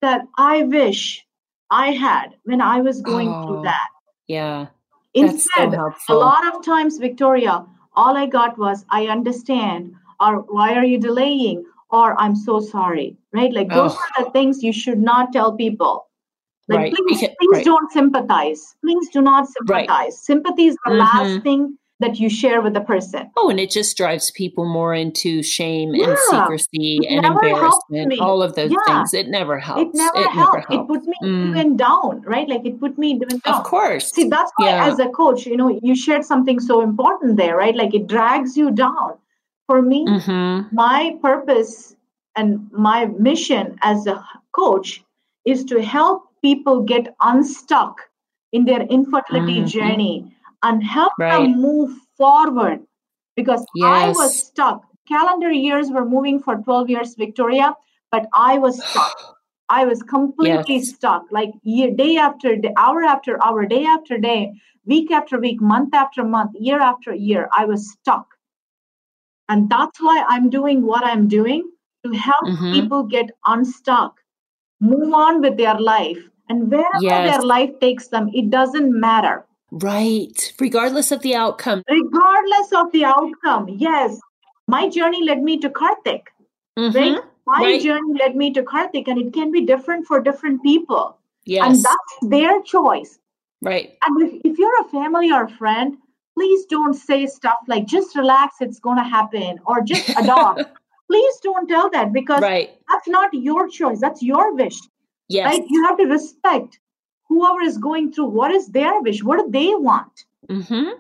that 0.01 0.23
I 0.37 0.65
wish 0.65 1.25
I 1.71 1.93
had 1.93 2.35
when 2.45 2.61
I 2.61 2.81
was 2.81 3.01
going 3.01 3.29
oh, 3.33 3.47
through 3.47 3.63
that. 3.63 3.89
Yeah. 4.27 4.67
Instead, 5.15 5.73
so 6.07 6.15
a 6.15 6.19
lot 6.19 6.45
of 6.55 6.65
times, 6.65 6.99
Victoria, 6.99 7.65
all 7.95 8.17
I 8.17 8.27
got 8.27 8.59
was, 8.59 8.85
I 8.91 9.07
understand, 9.07 9.95
or 10.21 10.41
why 10.57 10.75
are 10.75 10.85
you 10.85 10.99
delaying? 10.99 11.65
Or 11.93 12.19
I'm 12.19 12.35
so 12.35 12.59
sorry, 12.61 13.17
right? 13.33 13.53
Like 13.53 13.69
those 13.69 13.93
oh. 13.95 13.99
are 14.19 14.25
the 14.25 14.31
things 14.31 14.63
you 14.63 14.73
should 14.73 14.99
not 14.99 15.33
tell 15.33 15.55
people. 15.55 16.09
Like, 16.69 16.79
right. 16.79 16.95
please, 16.95 17.21
please 17.21 17.37
right. 17.53 17.65
don't 17.65 17.93
sympathize. 17.93 18.75
Please 18.83 19.09
do 19.13 19.21
not 19.21 19.47
sympathize. 19.49 19.89
Right. 19.89 20.13
Sympathy 20.13 20.67
is 20.67 20.77
the 20.85 20.93
mm-hmm. 20.93 21.01
last 21.01 21.43
thing 21.43 21.77
that 22.03 22.19
you 22.19 22.29
share 22.29 22.61
with 22.61 22.75
the 22.75 22.81
person. 22.81 23.31
Oh, 23.37 23.49
and 23.49 23.59
it 23.61 23.71
just 23.71 23.97
drives 23.97 24.31
people 24.33 24.65
more 24.65 24.95
into 24.95 25.43
shame 25.43 25.95
yeah. 25.95 26.11
and 26.11 26.19
secrecy 26.19 27.01
it 27.03 27.15
and 27.15 27.25
embarrassment, 27.25 28.21
all 28.21 28.43
of 28.43 28.55
those 28.55 28.71
yeah. 28.71 28.79
things. 28.87 29.15
It 29.15 29.29
never 29.29 29.59
helps. 29.59 29.83
It 29.83 29.95
never, 29.95 30.19
it 30.19 30.31
helped. 30.31 30.55
never 30.55 30.67
helps. 30.69 30.75
It 30.75 30.89
put 30.89 31.07
me 31.07 31.15
mm. 31.23 31.51
even 31.51 31.77
down, 31.77 32.23
right? 32.23 32.49
Like 32.49 32.67
it 32.67 32.81
put 32.81 32.99
me 32.99 33.13
even 33.13 33.29
down. 33.29 33.55
Of 33.55 33.65
course. 33.65 34.11
See, 34.13 34.29
that's 34.29 34.53
why 34.57 34.71
yeah. 34.71 34.87
as 34.87 34.99
a 34.99 35.09
coach, 35.11 35.47
you 35.47 35.57
know, 35.57 35.79
you 35.83 35.95
shared 35.95 36.25
something 36.25 36.59
so 36.59 36.81
important 36.81 37.37
there, 37.37 37.57
right? 37.57 37.77
Like 37.77 37.95
it 37.95 38.07
drags 38.07 38.57
you 38.57 38.71
down. 38.71 39.15
For 39.73 39.81
me, 39.81 40.05
mm-hmm. 40.05 40.77
my 40.77 41.17
purpose 41.23 41.97
and 42.37 42.71
my 42.73 43.07
mission 43.07 43.79
as 43.81 44.07
a 44.07 44.23
coach 44.55 45.03
is 45.47 45.65
to 45.65 45.81
help 45.81 46.25
people 46.43 46.83
get 46.83 47.15
unstuck 47.23 48.03
in 48.53 48.67
their 48.67 48.83
infertility 48.83 49.61
mm-hmm. 49.61 49.73
journey 49.79 50.37
and 50.63 50.85
help 50.85 51.15
right. 51.19 51.39
them 51.39 51.59
move 51.59 51.91
forward 52.19 52.81
because 53.35 53.65
yes. 53.75 53.87
I 53.87 54.09
was 54.11 54.47
stuck. 54.47 54.85
Calendar 55.09 55.51
years 55.51 55.89
were 55.91 56.05
moving 56.05 56.43
for 56.43 56.57
12 56.57 56.91
years, 56.91 57.15
Victoria, 57.15 57.75
but 58.11 58.27
I 58.35 58.59
was 58.59 58.77
stuck. 58.85 59.39
I 59.71 59.87
was 59.87 60.03
completely 60.03 60.81
yes. 60.81 60.91
stuck, 60.91 61.25
like 61.31 61.53
year, 61.63 61.91
day 61.91 62.19
after 62.19 62.57
day, 62.57 62.75
hour 62.77 63.05
after 63.05 63.43
hour, 63.43 63.65
day 63.65 63.87
after 63.87 64.19
day, 64.19 64.53
week 64.85 65.11
after 65.11 65.39
week, 65.39 65.63
month 65.63 65.95
after 65.95 66.23
month, 66.23 66.51
year 66.61 66.79
after 66.79 67.15
year. 67.15 67.49
I 67.57 67.65
was 67.65 67.91
stuck. 67.91 68.27
And 69.53 69.69
that's 69.69 70.01
why 70.01 70.25
I'm 70.29 70.49
doing 70.49 70.87
what 70.87 71.05
I'm 71.05 71.29
doing 71.29 71.71
to 72.07 72.13
help 72.13 72.45
mm-hmm. 72.47 72.73
people 72.73 73.03
get 73.03 73.27
unstuck, 73.47 74.19
move 74.81 75.13
on 75.13 75.43
with 75.43 75.59
their 75.59 75.79
life. 75.79 76.17
And 76.49 76.71
wherever 76.71 77.03
yes. 77.03 77.31
their 77.31 77.43
life 77.43 77.79
takes 77.79 78.09
them, 78.09 78.31
it 78.33 78.49
doesn't 78.49 78.99
matter. 78.99 79.45
Right. 79.71 80.55
Regardless 80.59 81.13
of 81.13 81.21
the 81.21 81.35
outcome. 81.35 81.83
Regardless 81.87 82.73
of 82.75 82.91
the 82.93 83.05
outcome. 83.05 83.69
Yes. 83.69 84.19
My 84.69 84.89
journey 84.89 85.23
led 85.23 85.43
me 85.43 85.59
to 85.59 85.69
Karthik. 85.69 86.23
Mm-hmm. 86.79 86.97
Right? 86.97 87.23
My 87.47 87.61
right. 87.61 87.83
journey 87.83 88.15
led 88.19 88.35
me 88.35 88.55
to 88.55 88.63
Karthik, 88.63 89.07
and 89.07 89.21
it 89.21 89.35
can 89.35 89.53
be 89.53 89.67
different 89.67 90.07
for 90.07 90.19
different 90.19 90.63
people. 90.63 91.19
Yes. 91.45 91.67
And 91.67 91.77
that's 91.77 92.31
their 92.31 92.63
choice. 92.63 93.19
Right. 93.61 93.99
And 94.07 94.23
if, 94.23 94.41
if 94.47 94.59
you're 94.59 94.81
a 94.81 94.89
family 94.89 95.31
or 95.31 95.45
a 95.45 95.51
friend, 95.51 95.99
please 96.35 96.65
don't 96.67 96.95
say 96.95 97.27
stuff 97.27 97.59
like 97.69 97.87
just 97.87 98.17
relax, 98.17 98.57
it's 98.61 98.79
gonna 98.79 99.09
happen, 99.09 99.59
or 99.67 99.83
just 99.83 100.09
adopt. 100.19 100.63
please 101.09 101.37
don't 101.43 101.69
tell 101.69 101.91
that 101.91 102.13
because 102.13 102.43
right. 102.43 102.71
that's 102.89 103.09
not 103.09 103.33
your 103.35 103.69
choice. 103.69 104.01
That's 104.01 104.23
your 104.23 104.55
wish. 104.55 104.79
Yes. 105.29 105.47
Right? 105.47 105.65
You 105.69 105.85
have 105.85 105.97
to 105.99 106.05
respect 106.05 106.79
whoever 107.33 107.63
is 107.63 107.79
going 107.79 108.13
through 108.13 108.27
what 108.27 108.51
is 108.51 108.69
their 108.69 109.01
wish 109.01 109.23
what 109.23 109.39
do 109.39 109.51
they 109.51 109.75
want 109.75 110.25
mm-hmm. 110.49 110.91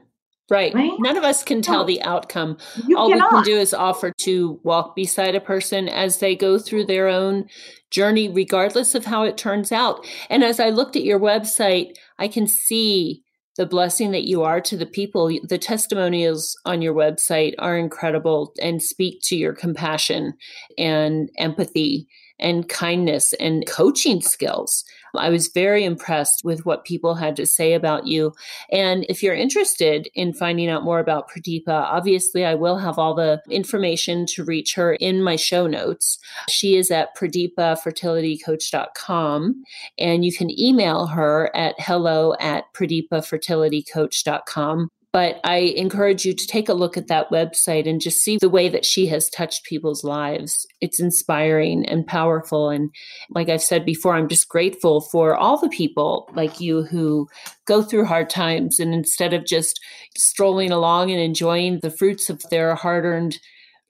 right. 0.50 0.74
right. 0.74 0.92
none 0.98 1.16
of 1.16 1.24
us 1.24 1.44
can 1.44 1.60
tell 1.60 1.80
no. 1.80 1.86
the 1.86 2.02
outcome 2.02 2.56
you 2.86 2.96
all 2.96 3.10
cannot. 3.10 3.32
we 3.32 3.38
can 3.38 3.44
do 3.44 3.58
is 3.58 3.74
offer 3.74 4.12
to 4.18 4.58
walk 4.62 4.96
beside 4.96 5.34
a 5.34 5.40
person 5.40 5.88
as 5.88 6.18
they 6.18 6.34
go 6.34 6.58
through 6.58 6.84
their 6.84 7.08
own 7.08 7.46
journey 7.90 8.28
regardless 8.28 8.94
of 8.94 9.04
how 9.04 9.22
it 9.22 9.36
turns 9.36 9.70
out 9.70 10.06
and 10.30 10.42
as 10.42 10.58
i 10.58 10.70
looked 10.70 10.96
at 10.96 11.04
your 11.04 11.20
website 11.20 11.94
i 12.18 12.26
can 12.26 12.46
see 12.46 13.22
the 13.56 13.66
blessing 13.66 14.10
that 14.12 14.24
you 14.24 14.42
are 14.42 14.60
to 14.60 14.76
the 14.76 14.86
people. 14.86 15.30
The 15.42 15.58
testimonials 15.58 16.56
on 16.64 16.82
your 16.82 16.94
website 16.94 17.54
are 17.58 17.76
incredible 17.76 18.52
and 18.60 18.82
speak 18.82 19.20
to 19.24 19.36
your 19.36 19.54
compassion 19.54 20.34
and 20.78 21.30
empathy 21.38 22.08
and 22.42 22.68
kindness 22.68 23.32
and 23.34 23.64
coaching 23.66 24.20
skills. 24.20 24.84
I 25.14 25.30
was 25.30 25.48
very 25.48 25.84
impressed 25.84 26.42
with 26.44 26.66
what 26.66 26.84
people 26.84 27.14
had 27.14 27.36
to 27.36 27.46
say 27.46 27.72
about 27.74 28.06
you. 28.06 28.32
And 28.70 29.06
if 29.08 29.22
you're 29.22 29.34
interested 29.34 30.08
in 30.14 30.34
finding 30.34 30.68
out 30.68 30.84
more 30.84 30.98
about 30.98 31.30
Pradeepa, 31.30 31.68
obviously 31.68 32.44
I 32.44 32.54
will 32.54 32.76
have 32.78 32.98
all 32.98 33.14
the 33.14 33.40
information 33.50 34.26
to 34.26 34.44
reach 34.44 34.74
her 34.74 34.92
in 34.94 35.22
my 35.22 35.36
show 35.36 35.66
notes. 35.66 36.18
She 36.48 36.76
is 36.76 36.90
at 36.90 37.14
pradeepafertilitycoach.com 37.16 39.64
and 39.98 40.24
you 40.24 40.32
can 40.32 40.58
email 40.58 41.06
her 41.06 41.54
at 41.54 41.74
hello 41.78 42.34
at 42.40 42.64
pradeepafertilitycoach.com. 42.74 44.88
But 45.12 45.40
I 45.44 45.56
encourage 45.76 46.24
you 46.24 46.32
to 46.32 46.46
take 46.46 46.70
a 46.70 46.74
look 46.74 46.96
at 46.96 47.08
that 47.08 47.30
website 47.30 47.86
and 47.86 48.00
just 48.00 48.22
see 48.22 48.38
the 48.38 48.48
way 48.48 48.70
that 48.70 48.86
she 48.86 49.06
has 49.08 49.28
touched 49.28 49.64
people's 49.64 50.02
lives. 50.02 50.66
It's 50.80 51.00
inspiring 51.00 51.86
and 51.86 52.06
powerful. 52.06 52.70
And 52.70 52.90
like 53.28 53.50
I've 53.50 53.62
said 53.62 53.84
before, 53.84 54.14
I'm 54.14 54.28
just 54.28 54.48
grateful 54.48 55.02
for 55.02 55.36
all 55.36 55.58
the 55.58 55.68
people 55.68 56.30
like 56.34 56.60
you 56.60 56.84
who 56.84 57.28
go 57.66 57.82
through 57.82 58.06
hard 58.06 58.30
times 58.30 58.80
and 58.80 58.94
instead 58.94 59.34
of 59.34 59.44
just 59.44 59.80
strolling 60.16 60.70
along 60.70 61.10
and 61.10 61.20
enjoying 61.20 61.80
the 61.80 61.90
fruits 61.90 62.30
of 62.30 62.42
their 62.48 62.74
hard 62.74 63.04
earned 63.04 63.38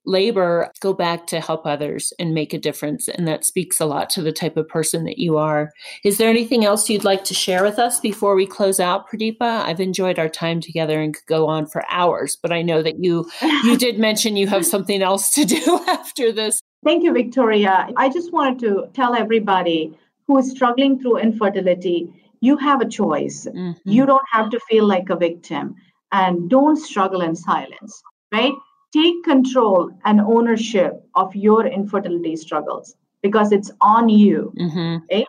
labor 0.05 0.71
go 0.81 0.93
back 0.93 1.27
to 1.29 1.41
help 1.41 1.67
others 1.67 2.12
and 2.19 2.35
make 2.35 2.53
a 2.53 2.59
difference. 2.59 3.09
And 3.09 3.27
that 3.29 3.45
speaks 3.45 3.81
a 3.81 3.87
lot 3.87 4.11
to 4.11 4.23
the 4.23 4.33
type 4.33 4.57
of 4.57 4.69
person 4.69 5.05
that 5.05 5.19
you 5.19 5.38
are. 5.38 5.73
Is 6.05 6.19
there 6.19 6.29
anything 6.29 6.65
else 6.65 6.88
you'd 6.88 7.05
like 7.05 7.25
to 7.25 7.35
share 7.35 7.62
with 7.62 7.79
us 7.79 8.01
before 8.01 8.35
we 8.35 8.47
close 8.47 8.81
out, 8.81 9.09
Pradeepa? 9.09 9.41
I've 9.41 9.81
enjoyed 9.81 10.19
our 10.19 10.29
time 10.29 10.61
together 10.61 11.01
and 11.01 11.15
could 11.15 11.27
go 11.27 11.47
on 11.47 11.67
for 11.67 11.85
hours, 11.88 12.37
but 12.41 12.53
I 12.53 12.62
know 12.62 12.83
that 12.83 13.03
you 13.03 13.31
you 13.65 13.77
did 13.77 13.99
mention 13.99 14.37
you 14.37 14.47
have 14.49 14.67
something 14.67 15.03
else 15.03 15.31
to 15.33 15.45
do 15.45 15.81
after 15.88 16.33
this. 16.33 16.61
Thank 16.85 17.05
you, 17.05 17.12
Victoria. 17.12 17.88
I 17.97 18.09
just 18.09 18.33
wanted 18.33 18.59
to 18.61 18.88
tell 18.93 19.15
everybody 19.15 19.97
who 20.27 20.38
is 20.38 20.51
struggling 20.51 21.01
through 21.01 21.19
infertility, 21.19 22.12
you 22.41 22.57
have 22.57 22.81
a 22.81 22.88
choice. 22.88 23.47
Mm-hmm. 23.47 23.88
You 23.88 24.05
don't 24.07 24.27
have 24.33 24.51
to 24.51 24.61
feel 24.69 24.87
like 24.87 25.11
a 25.11 25.17
victim 25.17 25.77
and 26.11 26.51
don't 26.51 26.77
struggle 26.77 27.21
in 27.23 27.37
silence, 27.37 28.03
right? 28.33 28.53
Take 28.93 29.25
control 29.25 29.91
and 30.05 30.21
ownership 30.21 31.03
of 31.15 31.35
your 31.35 31.67
infertility 31.67 32.37
struggles 32.37 32.97
because 33.23 33.53
it's 33.53 33.71
on 33.81 34.09
you. 34.09 34.53
Mm-hmm. 34.59 35.05
Okay? 35.05 35.27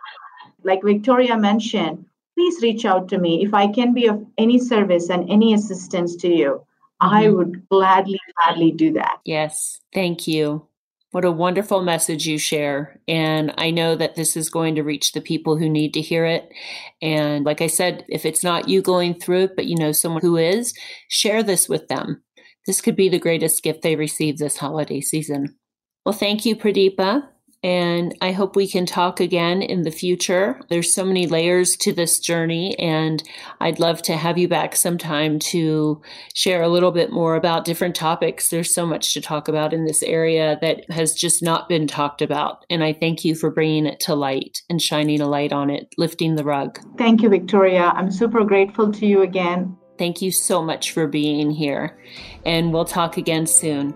Like 0.62 0.82
Victoria 0.82 1.36
mentioned, 1.36 2.04
please 2.36 2.62
reach 2.62 2.84
out 2.84 3.08
to 3.08 3.18
me. 3.18 3.44
If 3.44 3.54
I 3.54 3.68
can 3.68 3.94
be 3.94 4.06
of 4.06 4.24
any 4.38 4.58
service 4.58 5.08
and 5.08 5.28
any 5.30 5.54
assistance 5.54 6.16
to 6.16 6.28
you, 6.28 6.64
mm-hmm. 7.02 7.14
I 7.14 7.28
would 7.28 7.68
gladly, 7.68 8.20
gladly 8.42 8.72
do 8.72 8.92
that. 8.94 9.20
Yes. 9.24 9.80
Thank 9.92 10.26
you. 10.26 10.66
What 11.12 11.24
a 11.24 11.30
wonderful 11.30 11.80
message 11.80 12.26
you 12.26 12.38
share. 12.38 13.00
And 13.06 13.54
I 13.56 13.70
know 13.70 13.94
that 13.94 14.16
this 14.16 14.36
is 14.36 14.50
going 14.50 14.74
to 14.74 14.82
reach 14.82 15.12
the 15.12 15.20
people 15.20 15.56
who 15.56 15.68
need 15.68 15.94
to 15.94 16.00
hear 16.00 16.24
it. 16.24 16.52
And 17.00 17.44
like 17.44 17.60
I 17.60 17.68
said, 17.68 18.04
if 18.08 18.26
it's 18.26 18.42
not 18.42 18.68
you 18.68 18.82
going 18.82 19.14
through 19.14 19.44
it, 19.44 19.54
but 19.54 19.66
you 19.66 19.76
know 19.76 19.92
someone 19.92 20.22
who 20.22 20.36
is, 20.36 20.74
share 21.08 21.44
this 21.44 21.68
with 21.68 21.86
them 21.86 22.24
this 22.66 22.80
could 22.80 22.96
be 22.96 23.08
the 23.08 23.18
greatest 23.18 23.62
gift 23.62 23.82
they 23.82 23.96
receive 23.96 24.38
this 24.38 24.58
holiday 24.58 25.00
season. 25.00 25.56
Well, 26.04 26.12
thank 26.12 26.44
you, 26.44 26.56
Pradeepa. 26.56 27.28
And 27.64 28.14
I 28.20 28.32
hope 28.32 28.56
we 28.56 28.68
can 28.68 28.84
talk 28.84 29.20
again 29.20 29.62
in 29.62 29.84
the 29.84 29.90
future. 29.90 30.60
There's 30.68 30.94
so 30.94 31.02
many 31.02 31.26
layers 31.26 31.78
to 31.78 31.94
this 31.94 32.20
journey, 32.20 32.78
and 32.78 33.22
I'd 33.58 33.80
love 33.80 34.02
to 34.02 34.18
have 34.18 34.36
you 34.36 34.48
back 34.48 34.76
sometime 34.76 35.38
to 35.38 36.02
share 36.34 36.60
a 36.60 36.68
little 36.68 36.92
bit 36.92 37.10
more 37.10 37.36
about 37.36 37.64
different 37.64 37.94
topics. 37.94 38.50
There's 38.50 38.74
so 38.74 38.84
much 38.84 39.14
to 39.14 39.22
talk 39.22 39.48
about 39.48 39.72
in 39.72 39.86
this 39.86 40.02
area 40.02 40.58
that 40.60 40.90
has 40.90 41.14
just 41.14 41.42
not 41.42 41.66
been 41.66 41.86
talked 41.86 42.20
about. 42.20 42.66
And 42.68 42.84
I 42.84 42.92
thank 42.92 43.24
you 43.24 43.34
for 43.34 43.50
bringing 43.50 43.86
it 43.86 43.98
to 44.00 44.14
light 44.14 44.60
and 44.68 44.82
shining 44.82 45.22
a 45.22 45.26
light 45.26 45.54
on 45.54 45.70
it, 45.70 45.88
lifting 45.96 46.34
the 46.34 46.44
rug. 46.44 46.78
Thank 46.98 47.22
you, 47.22 47.30
Victoria. 47.30 47.94
I'm 47.96 48.10
super 48.10 48.44
grateful 48.44 48.92
to 48.92 49.06
you 49.06 49.22
again. 49.22 49.78
Thank 49.96 50.22
you 50.22 50.32
so 50.32 50.60
much 50.62 50.90
for 50.92 51.06
being 51.06 51.50
here, 51.50 51.96
and 52.44 52.72
we'll 52.72 52.84
talk 52.84 53.16
again 53.16 53.46
soon. 53.46 53.94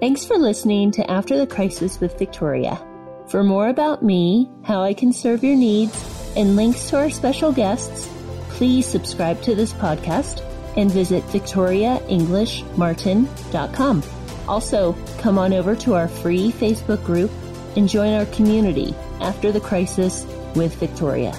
Thanks 0.00 0.24
for 0.24 0.38
listening 0.38 0.92
to 0.92 1.10
After 1.10 1.36
the 1.38 1.46
Crisis 1.46 2.00
with 2.00 2.18
Victoria. 2.18 2.82
For 3.28 3.42
more 3.42 3.68
about 3.68 4.02
me, 4.02 4.50
how 4.62 4.82
I 4.82 4.94
can 4.94 5.12
serve 5.12 5.44
your 5.44 5.56
needs, 5.56 5.94
and 6.36 6.56
links 6.56 6.88
to 6.90 6.98
our 6.98 7.10
special 7.10 7.52
guests, 7.52 8.08
please 8.50 8.86
subscribe 8.86 9.42
to 9.42 9.54
this 9.54 9.72
podcast 9.72 10.42
and 10.76 10.90
visit 10.90 11.22
victoriaenglishmartin.com. 11.24 14.02
Also, 14.48 14.96
come 15.18 15.38
on 15.38 15.52
over 15.52 15.76
to 15.76 15.94
our 15.94 16.08
free 16.08 16.50
Facebook 16.52 17.04
group 17.04 17.30
and 17.76 17.88
join 17.88 18.14
our 18.14 18.26
community 18.26 18.94
after 19.20 19.50
the 19.50 19.60
crisis 19.60 20.24
with 20.54 20.76
Victoria. 20.76 21.36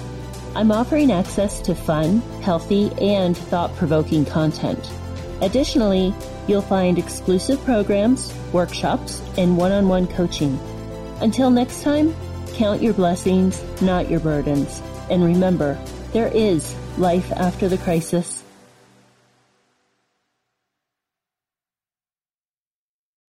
I'm 0.54 0.72
offering 0.72 1.12
access 1.12 1.60
to 1.62 1.74
fun, 1.74 2.20
healthy, 2.42 2.90
and 3.00 3.36
thought 3.36 3.74
provoking 3.76 4.24
content. 4.24 4.90
Additionally, 5.40 6.14
you'll 6.46 6.62
find 6.62 6.98
exclusive 6.98 7.64
programs, 7.64 8.34
workshops, 8.52 9.22
and 9.36 9.56
one 9.56 9.72
on 9.72 9.88
one 9.88 10.06
coaching. 10.06 10.58
Until 11.20 11.50
next 11.50 11.82
time, 11.82 12.14
Count 12.58 12.82
your 12.82 12.92
blessings, 12.92 13.62
not 13.80 14.10
your 14.10 14.18
burdens. 14.18 14.82
And 15.10 15.22
remember, 15.22 15.78
there 16.12 16.26
is 16.26 16.74
life 16.96 17.30
after 17.36 17.68
the 17.68 17.78
crisis 17.78 18.37